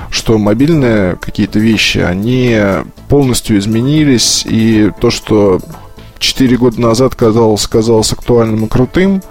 что 0.09 0.37
мобильные 0.37 1.15
какие-то 1.15 1.59
вещи, 1.59 1.97
они 1.97 2.57
полностью 3.09 3.57
изменились, 3.57 4.45
и 4.47 4.91
то, 5.01 5.09
что 5.09 5.59
4 6.19 6.57
года 6.57 6.79
назад 6.79 7.15
казалось, 7.15 7.67
казалось 7.67 8.13
актуальным 8.13 8.65
и 8.65 8.69
крутым, 8.69 9.21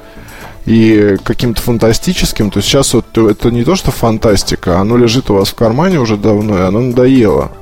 и 0.66 1.16
каким-то 1.23 1.62
фантастическим, 1.62 2.50
то 2.50 2.61
сейчас 2.61 2.92
вот 2.92 3.16
это 3.16 3.50
не 3.52 3.64
то, 3.64 3.76
что 3.76 3.92
фантастика, 3.92 4.80
оно 4.80 4.96
лежит 4.96 5.30
у 5.30 5.35
вас 5.35 5.49
в 5.49 5.54
кармане 5.54 6.00
уже 6.00 6.16
давно, 6.16 6.58
и 6.58 6.62
оно 6.62 6.80
надоело. 6.80 7.52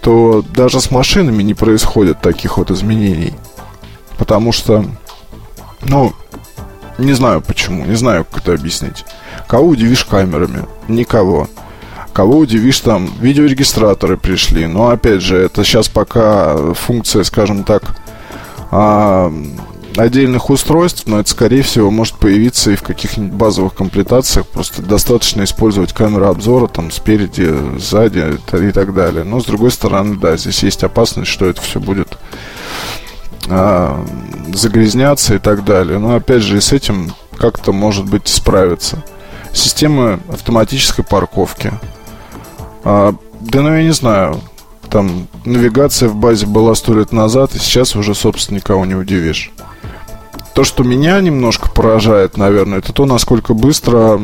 То 0.00 0.44
даже 0.54 0.80
с 0.80 0.90
машинами 0.90 1.42
не 1.42 1.54
происходит 1.54 2.20
таких 2.20 2.56
вот 2.56 2.70
изменений. 2.70 3.34
Потому 4.16 4.52
что, 4.52 4.84
ну, 5.82 6.12
не 6.98 7.12
знаю 7.14 7.40
почему, 7.40 7.84
не 7.84 7.96
знаю, 7.96 8.24
как 8.24 8.42
это 8.42 8.54
объяснить. 8.54 9.04
Кого 9.48 9.68
удивишь 9.68 10.04
камерами? 10.04 10.66
Никого. 10.86 11.48
Кого 12.12 12.38
удивишь, 12.38 12.78
там, 12.80 13.10
видеорегистраторы 13.20 14.16
пришли. 14.16 14.66
Но, 14.66 14.90
опять 14.90 15.22
же, 15.22 15.36
это 15.36 15.64
сейчас 15.64 15.88
пока 15.88 16.74
функция, 16.74 17.24
скажем 17.24 17.64
так, 17.64 17.82
а, 18.70 19.32
отдельных 19.96 20.50
устройств, 20.50 21.04
но 21.06 21.20
это, 21.20 21.30
скорее 21.30 21.62
всего, 21.62 21.90
может 21.90 22.14
появиться 22.16 22.70
и 22.70 22.76
в 22.76 22.82
каких-нибудь 22.82 23.34
базовых 23.34 23.74
комплектациях. 23.74 24.46
Просто 24.46 24.82
достаточно 24.82 25.44
использовать 25.44 25.92
камеру 25.92 26.26
обзора 26.26 26.66
там 26.66 26.90
спереди, 26.90 27.78
сзади 27.78 28.38
и 28.52 28.72
так 28.72 28.94
далее. 28.94 29.24
Но, 29.24 29.40
с 29.40 29.44
другой 29.44 29.70
стороны, 29.70 30.16
да, 30.16 30.36
здесь 30.36 30.62
есть 30.62 30.82
опасность, 30.84 31.30
что 31.30 31.46
это 31.46 31.60
все 31.60 31.80
будет 31.80 32.16
а, 33.48 34.04
загрязняться 34.54 35.34
и 35.34 35.38
так 35.38 35.64
далее. 35.64 35.98
Но 35.98 36.14
опять 36.14 36.42
же, 36.42 36.58
и 36.58 36.60
с 36.60 36.72
этим 36.72 37.12
как-то 37.38 37.72
может 37.72 38.06
быть 38.06 38.28
справиться. 38.28 39.02
Система 39.52 40.20
автоматической 40.28 41.04
парковки. 41.04 41.72
А, 42.84 43.14
да 43.40 43.60
ну 43.60 43.74
я 43.74 43.82
не 43.82 43.92
знаю. 43.92 44.40
Там 44.88 45.26
навигация 45.44 46.08
в 46.08 46.16
базе 46.16 46.46
была 46.46 46.74
сто 46.74 46.94
лет 46.94 47.12
назад, 47.12 47.54
и 47.54 47.58
сейчас 47.58 47.96
уже, 47.96 48.14
собственно, 48.14 48.58
никого 48.58 48.84
не 48.84 48.94
удивишь. 48.94 49.50
То, 50.54 50.64
что 50.64 50.84
меня 50.84 51.20
немножко 51.20 51.70
поражает, 51.70 52.36
наверное, 52.36 52.78
это 52.78 52.92
то, 52.92 53.06
насколько 53.06 53.54
быстро 53.54 54.20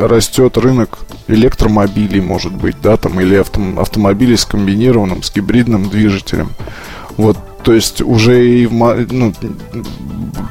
растет 0.00 0.56
рынок 0.56 1.00
электромобилей, 1.26 2.20
может 2.20 2.54
быть, 2.54 2.76
да, 2.82 2.96
там, 2.96 3.20
или 3.20 3.36
автом, 3.36 3.78
автомобилей 3.78 4.36
с 4.36 4.44
комбинированным, 4.44 5.22
с 5.22 5.34
гибридным 5.34 5.90
движителем. 5.90 6.50
Вот 7.16 7.36
то 7.62 7.74
есть 7.74 8.00
уже 8.00 8.48
и 8.48 8.66
в, 8.66 8.72
ну, 9.10 9.34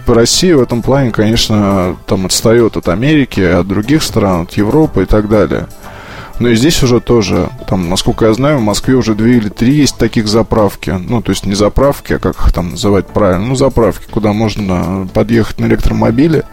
Россия 0.06 0.56
в 0.56 0.62
этом 0.62 0.82
плане, 0.84 1.12
конечно, 1.12 1.96
там 2.06 2.26
отстает 2.26 2.78
от 2.78 2.90
Америки, 2.90 3.40
от 3.40 3.68
других 3.68 4.04
стран, 4.04 4.42
от 4.42 4.54
Европы 4.54 5.04
и 5.04 5.06
так 5.06 5.28
далее. 5.30 5.68
Но 6.40 6.50
и 6.50 6.56
здесь 6.56 6.82
уже 6.84 7.00
тоже, 7.00 7.50
там, 7.68 7.90
насколько 7.90 8.26
я 8.26 8.34
знаю, 8.34 8.60
в 8.60 8.62
Москве 8.62 8.96
уже 8.96 9.16
две 9.16 9.38
или 9.38 9.50
три 9.50 9.74
есть 9.74 9.98
таких 9.98 10.28
заправки. 10.28 10.92
Ну, 10.92 11.22
то 11.22 11.32
есть 11.32 11.46
не 11.46 11.56
заправки, 11.56 12.14
а 12.14 12.20
как 12.20 12.36
их 12.36 12.54
там 12.54 12.72
называть 12.72 13.08
правильно? 13.08 13.48
Ну, 13.48 13.56
заправки, 13.56 14.06
куда 14.12 14.34
можно 14.34 15.08
подъехать 15.14 15.60
на 15.60 15.66
электромобиле, 15.66 16.46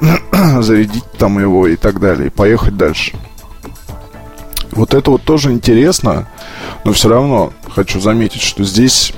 зарядить 0.60 1.10
там 1.18 1.40
его 1.40 1.66
и 1.66 1.76
так 1.76 1.98
далее, 1.98 2.28
и 2.28 2.30
поехать 2.30 2.76
дальше. 2.76 3.16
Вот 4.70 4.94
это 4.94 5.10
вот 5.10 5.22
тоже 5.22 5.52
интересно, 5.52 6.28
но 6.84 6.92
все 6.92 7.08
равно 7.08 7.52
хочу 7.74 8.00
заметить, 8.00 8.42
что 8.42 8.64
здесь 8.64 9.12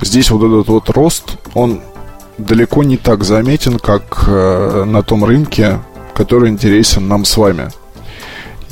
здесь 0.00 0.30
вот 0.30 0.44
этот 0.44 0.68
вот 0.68 0.90
рост, 0.90 1.38
он 1.54 1.80
далеко 2.38 2.82
не 2.82 2.96
так 2.96 3.24
заметен, 3.24 3.78
как 3.78 4.24
э, 4.26 4.84
на 4.84 5.02
том 5.02 5.24
рынке, 5.24 5.80
который 6.14 6.50
интересен 6.50 7.08
нам 7.08 7.24
с 7.24 7.36
вами. 7.36 7.68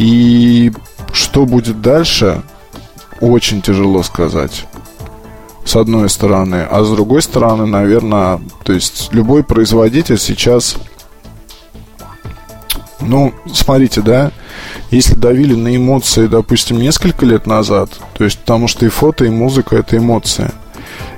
И 0.02 0.72
что 1.12 1.46
будет 1.46 1.80
дальше, 1.80 2.42
очень 3.20 3.62
тяжело 3.62 4.02
сказать. 4.02 4.66
С 5.64 5.76
одной 5.76 6.10
стороны. 6.10 6.66
А 6.68 6.82
с 6.82 6.90
другой 6.90 7.22
стороны, 7.22 7.66
наверное, 7.66 8.40
то 8.64 8.72
есть 8.72 9.12
любой 9.12 9.44
производитель 9.44 10.18
сейчас... 10.18 10.76
Ну, 13.00 13.32
смотрите, 13.52 14.00
да, 14.00 14.30
если 14.90 15.14
давили 15.14 15.54
на 15.54 15.74
эмоции, 15.76 16.26
допустим, 16.26 16.78
несколько 16.78 17.26
лет 17.26 17.46
назад, 17.46 17.90
то 18.14 18.24
есть 18.24 18.38
потому 18.38 18.68
что 18.68 18.86
и 18.86 18.88
фото, 18.88 19.24
и 19.24 19.30
музыка 19.30 19.76
это 19.76 19.96
эмоции– 19.96 20.50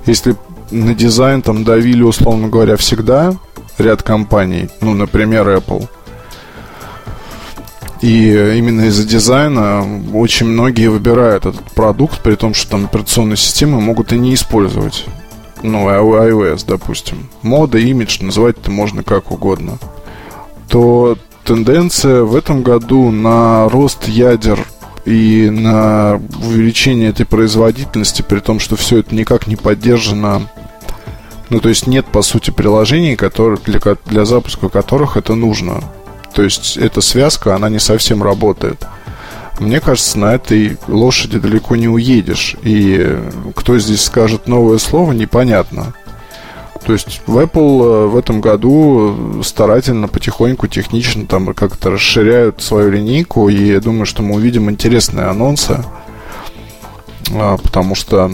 если 0.06 0.36
на 0.70 0.94
дизайн 0.94 1.42
там 1.42 1.64
давили, 1.64 2.02
условно 2.02 2.48
говоря, 2.48 2.76
всегда 2.76 3.34
ряд 3.78 4.02
компаний, 4.02 4.68
ну, 4.80 4.94
например, 4.94 5.48
Apple, 5.48 5.88
и 8.04 8.58
именно 8.58 8.82
из-за 8.82 9.04
дизайна 9.04 9.82
очень 10.12 10.46
многие 10.46 10.88
выбирают 10.88 11.46
этот 11.46 11.64
продукт, 11.72 12.20
при 12.20 12.34
том, 12.34 12.52
что 12.52 12.72
там 12.72 12.84
операционные 12.84 13.38
системы 13.38 13.80
могут 13.80 14.12
и 14.12 14.18
не 14.18 14.34
использовать. 14.34 15.06
Ну, 15.62 15.88
iOS, 15.88 16.66
допустим. 16.68 17.30
Мода, 17.40 17.78
имидж, 17.78 18.22
называть 18.22 18.58
это 18.58 18.70
можно 18.70 19.02
как 19.02 19.30
угодно. 19.30 19.78
То 20.68 21.16
тенденция 21.44 22.24
в 22.24 22.36
этом 22.36 22.62
году 22.62 23.10
на 23.10 23.70
рост 23.70 24.06
ядер 24.06 24.58
и 25.06 25.48
на 25.48 26.20
увеличение 26.46 27.08
этой 27.08 27.24
производительности, 27.24 28.20
при 28.20 28.40
том, 28.40 28.60
что 28.60 28.76
все 28.76 28.98
это 28.98 29.14
никак 29.14 29.46
не 29.46 29.56
поддержано. 29.56 30.42
Ну, 31.48 31.58
то 31.58 31.70
есть 31.70 31.86
нет, 31.86 32.04
по 32.04 32.20
сути, 32.20 32.50
приложений, 32.50 33.16
которые, 33.16 33.58
для, 33.64 33.80
для 34.04 34.26
запуска 34.26 34.68
которых 34.68 35.16
это 35.16 35.34
нужно. 35.34 35.80
То 36.34 36.42
есть 36.42 36.76
эта 36.76 37.00
связка, 37.00 37.54
она 37.54 37.68
не 37.68 37.78
совсем 37.78 38.22
работает. 38.22 38.86
Мне 39.60 39.80
кажется, 39.80 40.18
на 40.18 40.34
этой 40.34 40.78
лошади 40.88 41.38
далеко 41.38 41.76
не 41.76 41.88
уедешь. 41.88 42.56
И 42.62 43.18
кто 43.54 43.78
здесь 43.78 44.02
скажет 44.02 44.48
новое 44.48 44.78
слово, 44.78 45.12
непонятно. 45.12 45.94
То 46.84 46.92
есть 46.92 47.22
Apple 47.26 47.82
э, 47.82 48.06
в 48.08 48.16
этом 48.16 48.40
году 48.40 49.42
старательно, 49.42 50.06
потихоньку, 50.06 50.66
технично 50.66 51.24
там 51.26 51.54
как-то 51.54 51.90
расширяют 51.90 52.60
свою 52.60 52.90
линейку, 52.90 53.48
и 53.48 53.68
я 53.68 53.80
думаю, 53.80 54.04
что 54.04 54.22
мы 54.22 54.34
увидим 54.34 54.68
интересные 54.68 55.26
анонсы, 55.26 55.82
а, 57.32 57.56
потому 57.56 57.94
что 57.94 58.32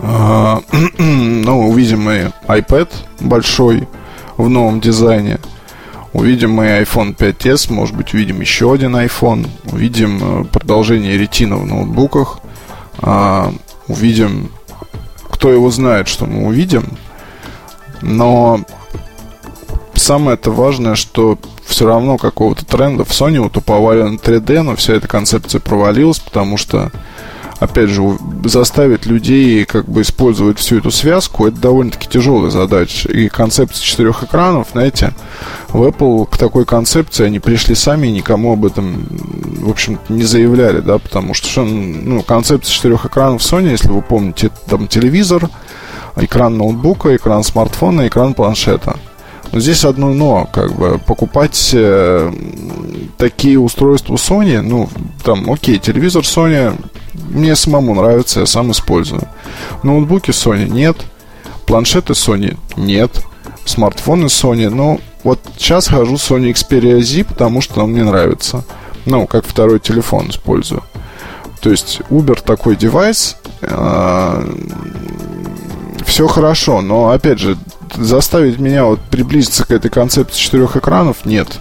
а, 0.00 0.60
ну, 0.98 1.68
увидим 1.70 2.02
мы 2.02 2.32
iPad 2.46 2.88
большой 3.18 3.88
в 4.36 4.48
новом 4.48 4.80
дизайне, 4.80 5.40
увидим 6.12 6.52
мы 6.52 6.80
iPhone 6.82 7.16
5s, 7.16 7.72
может 7.72 7.96
быть, 7.96 8.14
увидим 8.14 8.40
еще 8.40 8.72
один 8.72 8.96
iPhone, 8.96 9.48
увидим 9.72 10.20
э, 10.22 10.44
продолжение 10.44 11.16
ретина 11.16 11.56
в 11.56 11.66
ноутбуках, 11.66 12.40
а, 12.98 13.52
увидим 13.88 14.50
кто 15.40 15.50
его 15.50 15.70
знает, 15.70 16.06
что 16.06 16.26
мы 16.26 16.46
увидим. 16.46 16.84
Но 18.02 18.60
самое 19.94 20.34
это 20.34 20.50
важное, 20.50 20.96
что 20.96 21.38
все 21.64 21.86
равно 21.86 22.18
какого-то 22.18 22.66
тренда 22.66 23.04
в 23.04 23.10
Sony 23.10 23.38
утуповали 23.38 24.02
на 24.02 24.16
3D, 24.16 24.60
но 24.60 24.76
вся 24.76 24.92
эта 24.92 25.08
концепция 25.08 25.58
провалилась, 25.58 26.18
потому 26.18 26.58
что 26.58 26.92
опять 27.58 27.88
же, 27.88 28.02
заставить 28.44 29.06
людей 29.06 29.64
как 29.64 29.86
бы 29.88 30.02
использовать 30.02 30.58
всю 30.58 30.76
эту 30.76 30.90
связку, 30.90 31.46
это 31.46 31.58
довольно-таки 31.58 32.06
тяжелая 32.06 32.50
задача. 32.50 33.08
И 33.10 33.30
концепция 33.30 33.82
четырех 33.82 34.22
экранов, 34.22 34.68
знаете, 34.72 35.14
в 35.72 35.82
Apple 35.82 36.28
к 36.28 36.36
такой 36.36 36.64
концепции 36.64 37.26
они 37.26 37.38
пришли 37.38 37.74
сами 37.74 38.08
и 38.08 38.12
никому 38.12 38.52
об 38.52 38.64
этом, 38.64 39.06
в 39.08 39.70
общем 39.70 39.98
не 40.08 40.24
заявляли, 40.24 40.80
да, 40.80 40.98
потому 40.98 41.34
что 41.34 41.62
ну, 41.62 42.22
концепция 42.22 42.72
четырех 42.72 43.06
экранов 43.06 43.40
Sony, 43.40 43.70
если 43.70 43.88
вы 43.88 44.02
помните, 44.02 44.50
там 44.66 44.88
телевизор, 44.88 45.48
экран 46.16 46.56
ноутбука, 46.58 47.14
экран 47.14 47.44
смартфона, 47.44 48.08
экран 48.08 48.34
планшета. 48.34 48.96
Но 49.52 49.58
здесь 49.58 49.84
одно 49.84 50.12
но, 50.12 50.48
как 50.52 50.76
бы, 50.76 51.00
покупать 51.04 51.70
э, 51.72 52.32
такие 53.18 53.58
устройства 53.58 54.14
Sony, 54.14 54.60
ну, 54.60 54.88
там, 55.24 55.50
окей, 55.50 55.78
телевизор 55.78 56.22
Sony 56.22 56.76
мне 57.30 57.56
самому 57.56 57.94
нравится, 57.94 58.40
я 58.40 58.46
сам 58.46 58.70
использую. 58.70 59.22
Ноутбуки 59.82 60.30
Sony 60.30 60.68
нет, 60.68 60.96
планшеты 61.66 62.12
Sony 62.12 62.56
нет, 62.76 63.24
смартфоны 63.64 64.26
Sony, 64.26 64.68
ну, 64.68 65.00
вот 65.22 65.40
сейчас 65.56 65.88
хожу 65.88 66.14
Sony 66.14 66.52
Xperia 66.52 67.00
Z, 67.02 67.24
потому 67.24 67.60
что 67.60 67.82
он 67.82 67.92
мне 67.92 68.04
нравится. 68.04 68.64
Ну, 69.06 69.26
как 69.26 69.44
второй 69.46 69.80
телефон 69.80 70.30
использую. 70.30 70.82
То 71.60 71.70
есть 71.70 72.00
Uber 72.10 72.40
такой 72.42 72.76
девайс, 72.76 73.36
э, 73.60 74.54
все 76.06 76.26
хорошо, 76.26 76.80
но 76.80 77.10
опять 77.10 77.38
же, 77.38 77.58
заставить 77.94 78.58
меня 78.58 78.84
вот 78.84 79.00
приблизиться 79.10 79.66
к 79.66 79.70
этой 79.70 79.90
концепции 79.90 80.38
четырех 80.40 80.76
экранов 80.76 81.26
нет. 81.26 81.60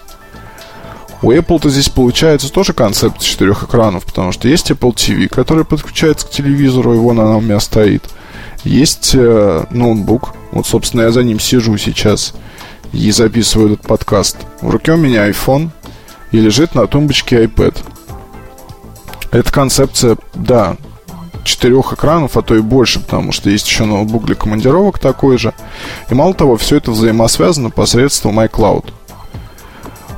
У 1.22 1.34
Apple-то 1.34 1.70
здесь 1.70 1.90
получается 1.90 2.52
тоже 2.52 2.72
концепция 2.72 3.28
четырех 3.28 3.64
экранов, 3.64 4.06
потому 4.06 4.32
что 4.32 4.48
есть 4.48 4.72
Apple 4.72 4.94
TV, 4.94 5.28
который 5.28 5.66
подключается 5.66 6.26
к 6.26 6.32
телевизору, 6.32 6.94
и 6.94 6.98
вон 6.98 7.20
она 7.20 7.36
у 7.38 7.42
меня 7.42 7.60
стоит. 7.60 8.04
Есть 8.64 9.12
э, 9.16 9.66
ноутбук, 9.70 10.34
вот, 10.52 10.66
собственно, 10.66 11.02
я 11.02 11.12
за 11.12 11.24
ним 11.24 11.40
сижу 11.40 11.78
сейчас 11.78 12.34
и 12.94 13.12
записываю 13.12 13.74
этот 13.74 13.88
подкаст. 13.88 14.38
В 14.62 14.70
руке 14.70 14.94
у 14.94 14.98
меня 14.98 15.30
iPhone 15.30 15.70
и 16.32 16.40
лежит 16.40 16.76
на 16.76 16.88
тумбочке 16.88 17.46
iPad. 17.46 17.78
Эта 19.32 19.52
концепция, 19.52 20.18
да, 20.34 20.76
четырех 21.44 21.94
экранов, 21.94 22.38
а 22.38 22.42
то 22.42 22.56
и 22.56 22.62
больше, 22.62 23.00
потому 23.00 23.32
что 23.32 23.50
есть 23.50 23.68
еще 23.68 23.86
ноутбук 23.86 24.26
для 24.26 24.36
командировок 24.36 25.00
такой 25.00 25.38
же. 25.38 25.54
И 26.10 26.14
мало 26.14 26.34
того, 26.34 26.58
все 26.58 26.78
это 26.78 26.92
взаимосвязано 26.92 27.70
посредством 27.70 28.40
iCloud. 28.40 28.94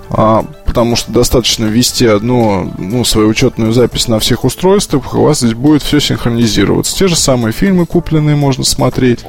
А, 0.09 0.45
потому 0.65 0.95
что 0.95 1.11
достаточно 1.11 1.65
ввести 1.65 2.05
одну 2.05 2.73
ну, 2.77 3.03
свою 3.05 3.29
учетную 3.29 3.71
запись 3.71 4.07
на 4.07 4.19
всех 4.19 4.43
устройствах, 4.43 5.13
у 5.13 5.23
вас 5.23 5.39
здесь 5.39 5.53
будет 5.53 5.83
все 5.83 5.99
синхронизироваться. 5.99 6.95
Те 6.95 7.07
же 7.07 7.15
самые 7.15 7.53
фильмы 7.53 7.85
купленные 7.85 8.35
можно 8.35 8.63
смотреть, 8.63 9.19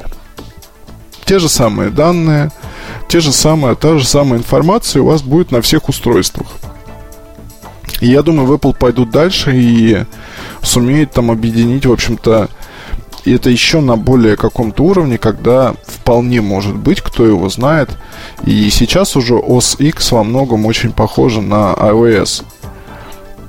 те 1.25 1.39
же 1.39 1.49
самые 1.49 1.91
данные, 1.91 2.51
те 3.09 3.21
же 3.21 3.33
самые, 3.33 3.75
та 3.75 3.99
же 3.99 4.07
самая 4.07 4.39
информация 4.39 5.03
у 5.03 5.07
вас 5.07 5.23
будет 5.23 5.51
на 5.51 5.63
всех 5.63 5.89
устройствах. 5.89 6.49
И 8.01 8.09
я 8.09 8.23
думаю, 8.23 8.47
в 8.47 8.53
Apple 8.53 8.77
пойдут 8.77 9.11
дальше 9.11 9.53
и 9.55 10.05
сумеют 10.63 11.13
там 11.13 11.31
объединить, 11.31 11.87
в 11.87 11.93
общем-то, 11.93 12.49
и 13.25 13.33
это 13.33 13.51
еще 13.51 13.81
на 13.81 13.97
более 13.97 14.37
каком-то 14.37 14.83
уровне, 14.83 15.17
когда 15.17 15.75
вполне 15.87 16.41
может 16.41 16.75
быть, 16.75 17.01
кто 17.01 17.25
его 17.25 17.49
знает. 17.49 17.91
И 18.45 18.69
сейчас 18.71 19.15
уже 19.15 19.35
OS 19.35 19.81
X 19.81 20.13
во 20.13 20.25
многом 20.25 20.67
очень 20.67 20.93
похоже 20.93 21.41
на 21.41 21.73
iOS. 21.73 22.45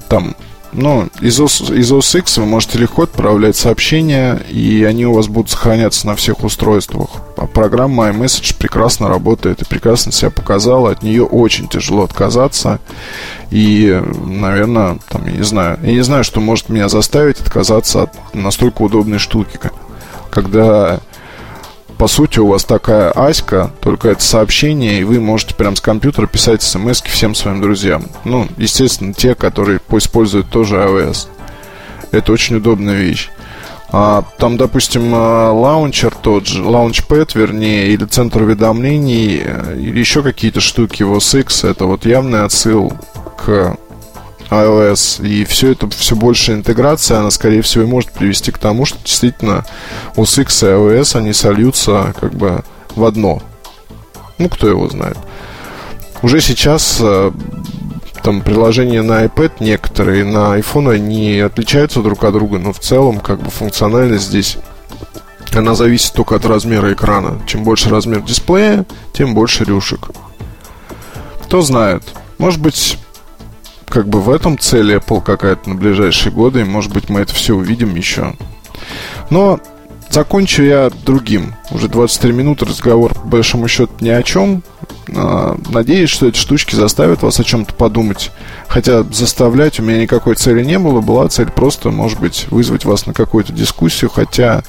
Там 0.09 0.35
ну, 0.73 1.07
из 1.21 1.39
OS, 1.39 1.75
из 1.75 1.91
OS 1.91 2.19
X 2.19 2.37
вы 2.37 2.45
можете 2.45 2.77
легко 2.79 3.03
отправлять 3.03 3.55
сообщения, 3.55 4.41
и 4.49 4.83
они 4.83 5.05
у 5.05 5.13
вас 5.13 5.27
будут 5.27 5.51
сохраняться 5.51 6.07
на 6.07 6.15
всех 6.15 6.43
устройствах. 6.43 7.09
А 7.37 7.45
программа 7.45 8.09
iMessage 8.09 8.57
прекрасно 8.57 9.07
работает 9.07 9.61
и 9.61 9.65
прекрасно 9.65 10.11
себя 10.11 10.31
показала. 10.31 10.91
От 10.91 11.03
нее 11.03 11.23
очень 11.23 11.67
тяжело 11.67 12.03
отказаться. 12.03 12.79
И, 13.51 14.01
наверное, 14.25 14.99
там, 15.09 15.25
я 15.27 15.33
не 15.33 15.43
знаю, 15.43 15.79
я 15.83 15.91
не 15.91 16.03
знаю, 16.03 16.23
что 16.23 16.39
может 16.39 16.69
меня 16.69 16.89
заставить 16.89 17.39
отказаться 17.39 18.03
от 18.03 18.33
настолько 18.33 18.81
удобной 18.81 19.19
штуки, 19.19 19.59
когда 20.31 20.99
по 22.03 22.09
сути, 22.09 22.39
у 22.39 22.47
вас 22.47 22.65
такая 22.65 23.11
аська, 23.11 23.71
только 23.79 24.09
это 24.09 24.21
сообщение, 24.21 24.99
и 24.99 25.03
вы 25.05 25.21
можете 25.21 25.55
прям 25.55 25.77
с 25.77 25.79
компьютера 25.79 26.27
писать 26.27 26.61
смс 26.61 27.01
всем 27.01 27.33
своим 27.33 27.61
друзьям. 27.61 28.03
Ну, 28.25 28.45
естественно, 28.57 29.13
те, 29.13 29.35
которые 29.35 29.79
используют 29.89 30.49
тоже 30.49 30.75
iOS. 30.75 31.27
Это 32.11 32.33
очень 32.33 32.57
удобная 32.57 32.95
вещь. 32.95 33.29
А, 33.89 34.25
там, 34.37 34.57
допустим, 34.57 35.13
а, 35.15 35.53
лаунчер 35.53 36.13
тот 36.13 36.45
же, 36.45 36.61
лаунчпэд, 36.65 37.35
вернее, 37.35 37.93
или 37.93 38.03
центр 38.03 38.41
уведомлений, 38.41 39.41
э, 39.41 39.77
или 39.79 39.97
еще 39.97 40.23
какие-то 40.23 40.59
штуки 40.59 41.03
в 41.03 41.13
OS 41.13 41.39
X, 41.39 41.63
это 41.63 41.85
вот 41.85 42.05
явный 42.05 42.43
отсыл 42.43 42.91
к 43.37 43.77
iOS. 44.53 45.25
И 45.25 45.45
все 45.45 45.71
это, 45.71 45.89
все 45.89 46.15
больше 46.15 46.53
интеграция, 46.53 47.19
она, 47.19 47.31
скорее 47.31 47.61
всего, 47.61 47.83
и 47.83 47.87
может 47.87 48.11
привести 48.11 48.51
к 48.51 48.57
тому, 48.57 48.85
что 48.85 48.97
действительно 49.03 49.65
OS 50.15 50.41
X 50.41 50.63
и 50.63 50.65
iOS, 50.67 51.17
они 51.17 51.33
сольются 51.33 52.13
как 52.19 52.33
бы 52.33 52.63
в 52.95 53.03
одно. 53.03 53.41
Ну, 54.37 54.49
кто 54.49 54.67
его 54.67 54.87
знает. 54.89 55.17
Уже 56.21 56.39
сейчас 56.41 56.97
э, 57.01 57.31
там 58.23 58.41
приложения 58.41 59.01
на 59.01 59.25
iPad 59.25 59.53
некоторые, 59.59 60.23
на 60.23 60.57
iPhone 60.57 60.91
они 60.91 61.39
отличаются 61.39 62.01
друг 62.01 62.23
от 62.23 62.33
друга, 62.33 62.57
но 62.59 62.71
в 62.71 62.79
целом 62.79 63.19
как 63.19 63.41
бы 63.41 63.51
функциональность 63.51 64.27
здесь 64.27 64.57
она 65.53 65.75
зависит 65.75 66.13
только 66.13 66.35
от 66.35 66.45
размера 66.45 66.93
экрана. 66.93 67.41
Чем 67.45 67.63
больше 67.63 67.89
размер 67.89 68.21
дисплея, 68.21 68.85
тем 69.13 69.35
больше 69.35 69.65
рюшек. 69.65 70.09
Кто 71.43 71.61
знает. 71.61 72.03
Может 72.37 72.59
быть, 72.59 72.97
как 73.93 74.07
бы 74.07 74.21
в 74.21 74.31
этом 74.31 74.57
цели 74.57 74.97
Apple 74.97 75.21
какая-то 75.21 75.69
на 75.69 75.75
ближайшие 75.75 76.33
годы, 76.33 76.61
и 76.61 76.63
может 76.63 76.91
быть 76.91 77.09
мы 77.09 77.19
это 77.19 77.35
все 77.35 77.53
увидим 77.53 77.93
еще. 77.93 78.33
Но 79.29 79.59
закончу 80.09 80.63
я 80.63 80.89
другим. 81.05 81.53
Уже 81.69 81.89
23 81.89 82.33
минуты 82.33 82.65
разговор 82.65 83.13
по 83.13 83.27
большому 83.27 83.67
счету 83.67 83.93
ни 83.99 84.09
о 84.09 84.23
чем. 84.23 84.63
А, 85.15 85.55
надеюсь, 85.69 86.09
что 86.09 86.25
эти 86.25 86.39
штучки 86.39 86.73
заставят 86.73 87.21
вас 87.21 87.39
о 87.39 87.43
чем-то 87.43 87.75
подумать. 87.75 88.31
Хотя 88.67 89.03
заставлять 89.03 89.79
у 89.79 89.83
меня 89.83 90.01
никакой 90.01 90.33
цели 90.33 90.63
не 90.63 90.79
было. 90.79 91.01
Была 91.01 91.27
цель 91.27 91.51
просто, 91.51 91.91
может 91.91 92.19
быть, 92.19 92.47
вызвать 92.49 92.85
вас 92.85 93.05
на 93.05 93.13
какую-то 93.13 93.53
дискуссию. 93.53 94.09
Хотя 94.09 94.63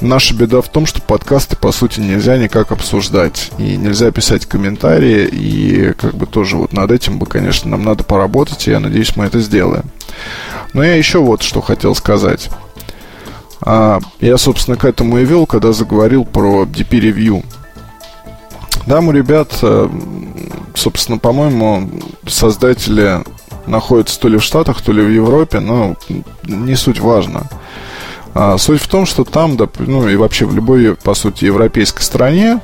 Наша 0.00 0.32
беда 0.34 0.60
в 0.60 0.68
том, 0.68 0.86
что 0.86 1.02
подкасты, 1.02 1.56
по 1.56 1.72
сути, 1.72 1.98
нельзя 1.98 2.36
никак 2.36 2.70
обсуждать. 2.70 3.50
И 3.58 3.76
нельзя 3.76 4.12
писать 4.12 4.46
комментарии. 4.46 5.26
И 5.26 5.92
как 5.94 6.14
бы 6.14 6.26
тоже 6.26 6.56
вот 6.56 6.72
над 6.72 6.92
этим 6.92 7.18
бы, 7.18 7.26
конечно, 7.26 7.68
нам 7.70 7.84
надо 7.84 8.04
поработать. 8.04 8.68
И 8.68 8.70
я 8.70 8.78
надеюсь, 8.78 9.16
мы 9.16 9.24
это 9.24 9.40
сделаем. 9.40 9.84
Но 10.72 10.84
я 10.84 10.94
еще 10.94 11.18
вот 11.18 11.42
что 11.42 11.60
хотел 11.60 11.96
сказать. 11.96 12.48
А, 13.60 13.98
я, 14.20 14.38
собственно, 14.38 14.76
к 14.76 14.84
этому 14.84 15.18
и 15.18 15.24
вел, 15.24 15.46
когда 15.46 15.72
заговорил 15.72 16.24
про 16.24 16.64
DP-ревью. 16.64 17.42
Там 18.86 19.08
у 19.08 19.12
ребят, 19.12 19.58
э, 19.62 19.88
собственно, 20.74 21.18
по-моему, 21.18 21.90
создатели 22.26 23.22
находятся 23.66 24.18
то 24.20 24.28
ли 24.28 24.38
в 24.38 24.42
Штатах, 24.42 24.80
то 24.80 24.92
ли 24.92 25.02
в 25.02 25.10
Европе, 25.10 25.60
но 25.60 25.96
не 26.44 26.74
суть 26.76 27.00
важно. 27.00 27.48
А, 28.34 28.58
суть 28.58 28.80
в 28.80 28.88
том, 28.88 29.06
что 29.06 29.24
там, 29.24 29.56
да, 29.56 29.68
ну 29.78 30.08
и 30.08 30.16
вообще 30.16 30.46
в 30.46 30.54
любой, 30.54 30.94
по 30.96 31.14
сути, 31.14 31.44
европейской 31.44 32.02
стране, 32.02 32.60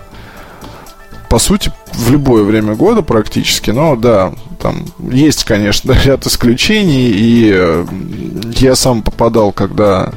по 1.28 1.38
сути, 1.38 1.72
в 1.92 2.10
любое 2.10 2.44
время 2.44 2.74
года 2.74 3.02
практически, 3.02 3.70
но 3.70 3.96
да, 3.96 4.32
там 4.60 4.84
есть, 5.10 5.44
конечно, 5.44 5.92
ряд 6.04 6.26
исключений, 6.26 7.10
и 7.10 7.50
э, 7.52 7.86
я 8.56 8.76
сам 8.76 9.02
попадал, 9.02 9.52
когда 9.52 10.12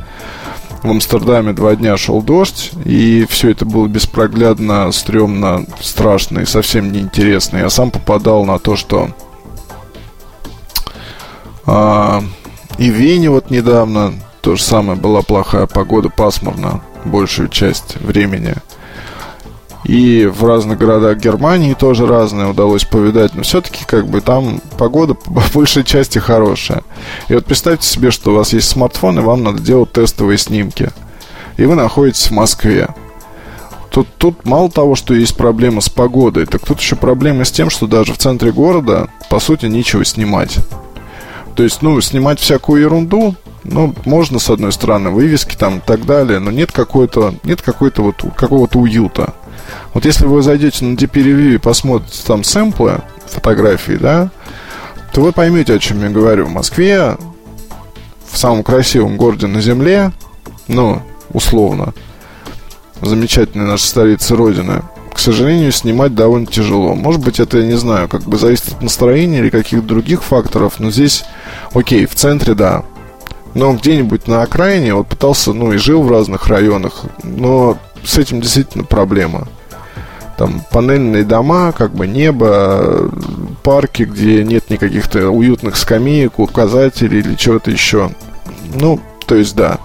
в 0.83 0.89
Амстердаме 0.89 1.53
два 1.53 1.75
дня 1.75 1.97
шел 1.97 2.21
дождь, 2.21 2.71
и 2.86 3.25
все 3.29 3.49
это 3.49 3.65
было 3.65 3.88
беспроглядно, 3.88 4.91
стрёмно, 4.91 5.65
страшно 5.81 6.39
и 6.39 6.45
совсем 6.45 6.91
неинтересно. 6.91 7.57
Я 7.57 7.69
сам 7.69 7.91
попадал 7.91 8.45
на 8.45 8.60
то, 8.60 8.75
что 8.75 9.10
а, 11.65 12.23
и 12.77 12.89
в 12.89 12.93
Вене 12.93 13.29
вот 13.29 13.49
недавно 13.49 14.13
то 14.47 14.55
же 14.55 14.63
самое, 14.63 14.97
была 14.97 15.23
плохая 15.23 15.67
погода, 15.67 16.07
пасмурно 16.07 16.79
большую 17.03 17.49
часть 17.49 17.97
времени. 17.97 18.53
И 19.83 20.25
в 20.25 20.45
разных 20.45 20.77
городах 20.77 21.17
Германии 21.17 21.73
тоже 21.73 22.07
разные 22.07 22.47
удалось 22.47 22.86
повидать, 22.86 23.36
но 23.36 23.43
все-таки 23.43 23.83
как 23.86 24.07
бы 24.07 24.21
там 24.21 24.62
погода 24.77 25.13
по 25.15 25.43
большей 25.53 25.83
части 25.83 26.19
хорошая. 26.19 26.83
И 27.27 27.33
вот 27.33 27.43
представьте 27.43 27.86
себе, 27.86 28.10
что 28.10 28.31
у 28.31 28.36
вас 28.36 28.53
есть 28.53 28.69
смартфон, 28.69 29.19
и 29.19 29.21
вам 29.21 29.43
надо 29.43 29.60
делать 29.60 29.91
тестовые 29.91 30.38
снимки. 30.38 30.91
И 31.57 31.65
вы 31.65 31.75
находитесь 31.75 32.27
в 32.27 32.31
Москве. 32.31 32.88
Тут, 33.89 34.07
тут 34.17 34.45
мало 34.45 34.71
того, 34.71 34.95
что 34.95 35.13
есть 35.13 35.36
проблема 35.36 35.81
с 35.81 35.89
погодой, 35.89 36.45
так 36.45 36.63
тут 36.63 36.79
еще 36.79 36.95
проблема 36.95 37.43
с 37.43 37.51
тем, 37.51 37.69
что 37.69 37.86
даже 37.86 38.13
в 38.13 38.17
центре 38.17 38.53
города, 38.53 39.10
по 39.29 39.41
сути, 39.41 39.65
нечего 39.65 40.05
снимать. 40.05 40.60
То 41.57 41.63
есть, 41.63 41.81
ну, 41.81 41.99
снимать 41.99 42.39
всякую 42.39 42.81
ерунду, 42.81 43.36
Ну, 43.67 43.93
можно, 44.06 44.39
с 44.39 44.49
одной 44.49 44.71
стороны, 44.71 45.10
вывески 45.10 45.56
там 45.56 45.80
и 45.80 45.82
так 45.86 46.06
далее, 46.06 46.39
но 46.39 46.51
нет 46.51 46.71
какой-то, 46.71 47.36
нет 47.43 47.62
какой-то 47.62 48.01
вот 48.01 48.23
какого-то 48.36 48.80
уюта. 48.80 49.34
Вот 49.93 50.06
если 50.06 50.25
вы 50.25 50.41
зайдете 50.41 50.86
на 50.86 50.95
DP 50.95 51.12
Review 51.12 51.56
и 51.56 51.58
посмотрите 51.58 52.23
там 52.25 52.43
сэмплы, 52.43 53.01
фотографии, 53.25 53.97
да, 53.99 54.32
то 55.13 55.21
вы 55.21 55.34
поймете, 55.34 55.73
о 55.73 55.80
чем 55.80 56.01
я 56.01 56.10
говорю. 56.10 56.45
В 56.45 56.51
Москве, 56.51 57.17
в 58.30 58.38
самом 58.38 58.63
красивом 58.63 59.17
городе 59.17 59.47
на 59.47 59.62
Земле, 59.62 60.12
ну, 60.67 61.01
условно, 61.34 61.93
замечательная 63.01 63.67
наша 63.67 63.86
столица 63.86 64.36
Родины, 64.36 64.84
к 65.13 65.19
сожалению, 65.19 65.71
снимать 65.71 66.13
довольно 66.13 66.45
тяжело. 66.45 66.93
Может 66.93 67.21
быть, 67.21 67.39
это, 67.39 67.58
я 67.58 67.65
не 67.65 67.77
знаю, 67.77 68.08
как 68.08 68.21
бы 68.21 68.38
зависит 68.38 68.73
от 68.73 68.82
настроения 68.82 69.39
или 69.39 69.49
каких-то 69.49 69.86
других 69.86 70.23
факторов, 70.23 70.80
но 70.80 70.91
здесь, 70.91 71.25
окей, 71.73 72.06
в 72.06 72.15
центре, 72.15 72.53
да. 72.53 72.86
Но 73.53 73.73
где-нибудь 73.73 74.27
на 74.27 74.43
окраине, 74.43 74.93
вот 74.93 75.07
пытался, 75.07 75.53
ну, 75.53 75.73
и 75.73 75.77
жил 75.77 76.03
в 76.03 76.12
разных 76.12 76.47
районах, 76.47 77.05
но 77.23 77.77
с 78.03 78.17
этим 78.17 78.41
действительно 78.41 78.83
проблема. 78.83 79.47
Там 80.38 80.62
панельные 80.71 81.23
дома, 81.23 81.71
как 81.71 81.93
бы 81.93 82.05
небо, 82.05 83.10
парки, 83.63 84.03
где 84.03 84.43
нет 84.43 84.69
никаких-то 84.69 85.31
уютных 85.31 85.77
скамеек, 85.77 86.38
указателей 86.38 87.19
или 87.19 87.33
чего-то 87.33 87.71
еще. 87.71 88.12
Ну, 88.75 88.99
то 89.25 89.36
есть, 89.36 89.55
да. 89.55 89.79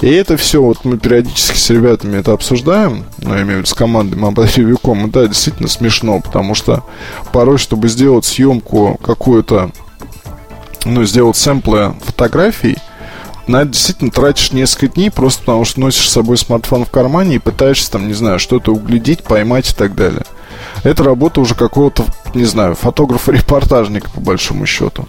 И 0.00 0.08
это 0.08 0.36
все, 0.36 0.62
вот 0.62 0.84
мы 0.84 0.96
периодически 0.96 1.58
с 1.58 1.68
ребятами 1.70 2.18
это 2.18 2.32
обсуждаем, 2.32 3.04
ну, 3.18 3.34
я 3.34 3.42
имею 3.42 3.56
в 3.56 3.58
виду 3.58 3.66
с 3.66 3.74
командой 3.74 4.18
Mobile.com, 4.18 5.06
и 5.06 5.10
да, 5.10 5.26
действительно 5.26 5.68
смешно, 5.68 6.20
потому 6.20 6.54
что 6.54 6.84
порой, 7.32 7.58
чтобы 7.58 7.88
сделать 7.88 8.24
съемку 8.24 8.98
какую-то, 9.02 9.70
ну, 10.86 11.04
сделать 11.04 11.36
сэмплы 11.36 11.94
фотографий, 12.02 12.78
на 13.46 13.62
это 13.62 13.72
действительно 13.72 14.10
тратишь 14.10 14.52
несколько 14.52 14.88
дней, 14.88 15.10
просто 15.10 15.40
потому 15.40 15.64
что 15.64 15.80
носишь 15.80 16.08
с 16.08 16.12
собой 16.12 16.38
смартфон 16.38 16.84
в 16.84 16.90
кармане 16.90 17.36
и 17.36 17.40
пытаешься 17.40 17.90
там, 17.90 18.08
не 18.08 18.14
знаю, 18.14 18.38
что-то 18.38 18.72
углядеть, 18.72 19.22
поймать 19.22 19.70
и 19.70 19.74
так 19.74 19.94
далее. 19.94 20.24
Это 20.84 21.04
работа 21.04 21.40
уже 21.40 21.54
какого-то, 21.54 22.04
не 22.34 22.44
знаю, 22.44 22.74
фотографа-репортажника, 22.74 24.10
по 24.10 24.20
большому 24.20 24.66
счету. 24.66 25.06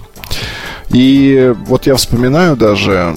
И 0.89 1.53
вот 1.65 1.87
я 1.87 1.95
вспоминаю 1.95 2.57
даже 2.57 3.15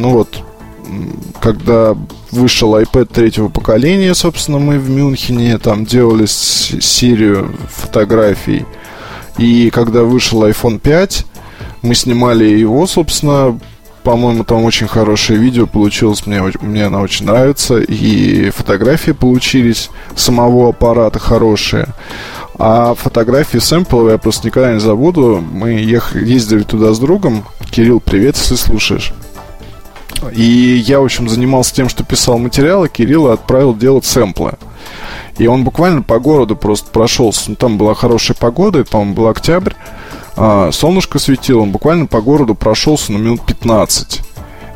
ну 0.00 0.10
вот, 0.10 0.42
когда 1.40 1.96
вышел 2.30 2.76
iPad 2.76 3.06
третьего 3.06 3.48
поколения, 3.48 4.14
собственно, 4.14 4.58
мы 4.58 4.78
в 4.78 4.88
Мюнхене 4.88 5.58
там 5.58 5.84
делали 5.84 6.26
серию 6.26 7.54
фотографий. 7.68 8.64
И 9.38 9.70
когда 9.70 10.02
вышел 10.02 10.44
iPhone 10.44 10.78
5, 10.78 11.26
мы 11.82 11.94
снимали 11.94 12.44
его, 12.44 12.86
собственно, 12.86 13.58
по-моему, 14.02 14.44
там 14.44 14.64
очень 14.64 14.88
хорошее 14.88 15.38
видео 15.38 15.66
получилось, 15.66 16.26
мне, 16.26 16.42
мне 16.60 16.86
она 16.86 17.00
очень 17.00 17.26
нравится, 17.26 17.78
и 17.78 18.50
фотографии 18.50 19.12
получились 19.12 19.90
самого 20.16 20.70
аппарата 20.70 21.18
хорошие. 21.18 21.88
А 22.58 22.94
фотографии 22.94 23.58
сэмпловые 23.58 24.12
я 24.12 24.18
просто 24.18 24.46
никогда 24.46 24.72
не 24.72 24.80
забуду. 24.80 25.42
Мы 25.52 25.70
ехали, 25.70 26.28
ездили 26.28 26.62
туда 26.62 26.92
с 26.92 26.98
другом. 26.98 27.44
Кирилл, 27.70 28.00
привет, 28.00 28.36
если 28.36 28.54
слушаешь. 28.54 29.14
И 30.32 30.42
я, 30.86 31.00
в 31.00 31.04
общем, 31.04 31.28
занимался 31.28 31.74
тем, 31.74 31.88
что 31.88 32.04
писал 32.04 32.38
материалы, 32.38 32.90
Кирилла 32.90 33.32
отправил 33.32 33.74
делать 33.74 34.04
сэмплы. 34.04 34.54
И 35.38 35.46
он 35.46 35.64
буквально 35.64 36.02
по 36.02 36.18
городу 36.18 36.54
просто 36.54 36.90
прошелся. 36.90 37.50
Ну, 37.50 37.56
там 37.56 37.78
была 37.78 37.94
хорошая 37.94 38.36
погода, 38.38 38.80
это, 38.80 38.90
по-моему, 38.90 39.14
был 39.14 39.28
октябрь. 39.28 39.72
А, 40.36 40.70
солнышко 40.72 41.18
светило, 41.18 41.60
он 41.60 41.70
буквально 41.70 42.06
по 42.06 42.20
городу 42.20 42.54
прошелся 42.54 43.12
на 43.12 43.18
минут 43.18 43.44
15. 43.46 44.20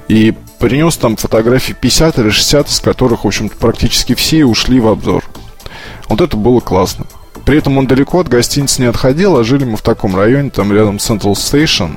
И 0.09 0.35
принес 0.59 0.97
там 0.97 1.17
фотографии 1.17 1.73
50 1.73 2.19
или 2.19 2.31
60, 2.31 2.69
из 2.69 2.81
которых, 2.81 3.25
в 3.25 3.27
общем-то, 3.27 3.57
практически 3.57 4.14
все 4.14 4.45
ушли 4.45 4.81
в 4.81 4.88
обзор. 4.88 5.25
Вот 6.09 6.21
это 6.21 6.37
было 6.37 6.61
классно. 6.61 7.07
При 7.45 7.59
этом 7.59 7.77
он 7.77 7.87
далеко 7.87 8.21
от 8.21 8.29
гостиницы 8.29 8.81
не 8.81 8.88
отходил, 8.88 9.37
а 9.37 9.45
жили 9.45 9.64
мы 9.64 9.77
в 9.77 9.83
таком 9.83 10.17
районе, 10.17 10.51
там 10.51 10.73
рядом 10.73 10.97
Central 10.97 11.33
Station. 11.33 11.93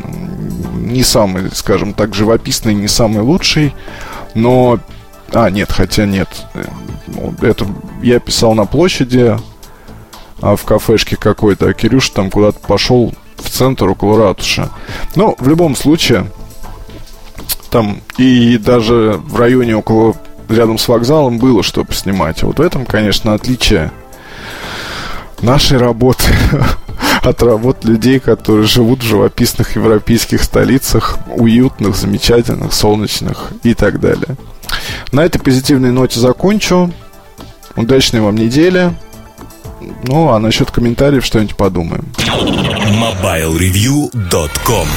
Не 0.75 1.03
самый, 1.03 1.49
скажем 1.53 1.93
так, 1.93 2.13
живописный, 2.15 2.73
не 2.73 2.87
самый 2.87 3.21
лучший, 3.21 3.73
но... 4.33 4.79
А, 5.31 5.49
нет, 5.49 5.71
хотя 5.71 6.05
нет. 6.05 6.29
Это 7.41 7.65
я 8.01 8.19
писал 8.19 8.53
на 8.55 8.65
площади, 8.65 9.37
а 10.41 10.55
в 10.55 10.63
кафешке 10.63 11.15
какой-то, 11.15 11.67
а 11.67 11.73
Кирюш 11.73 12.09
там 12.09 12.29
куда-то 12.29 12.59
пошел 12.59 13.13
в 13.47 13.51
центр 13.51 13.89
около 13.89 14.17
ратуши. 14.17 14.69
Но 15.15 15.35
в 15.39 15.47
любом 15.47 15.75
случае, 15.75 16.27
там 17.69 18.01
и 18.17 18.57
даже 18.57 19.19
в 19.23 19.35
районе 19.37 19.75
около 19.75 20.15
рядом 20.49 20.77
с 20.77 20.87
вокзалом 20.87 21.39
было 21.39 21.63
что 21.63 21.83
поснимать. 21.83 22.43
Вот 22.43 22.59
в 22.59 22.61
этом, 22.61 22.85
конечно, 22.85 23.33
отличие 23.33 23.91
нашей 25.41 25.77
работы 25.77 26.23
от 27.21 27.43
работ 27.43 27.83
людей, 27.85 28.19
которые 28.19 28.65
живут 28.65 28.99
в 28.99 29.05
живописных 29.05 29.75
европейских 29.75 30.43
столицах, 30.43 31.17
уютных, 31.27 31.95
замечательных, 31.95 32.73
солнечных 32.73 33.51
и 33.63 33.73
так 33.73 33.99
далее. 33.99 34.35
На 35.11 35.23
этой 35.25 35.39
позитивной 35.39 35.91
ноте 35.91 36.19
закончу. 36.19 36.91
Удачной 37.75 38.21
вам 38.21 38.35
недели. 38.35 38.91
Ну, 40.03 40.29
а 40.29 40.39
насчет 40.39 40.71
комментариев 40.71 41.25
что-нибудь 41.25 41.55
подумаем. 41.55 42.05
MobileReview.com 42.17 44.87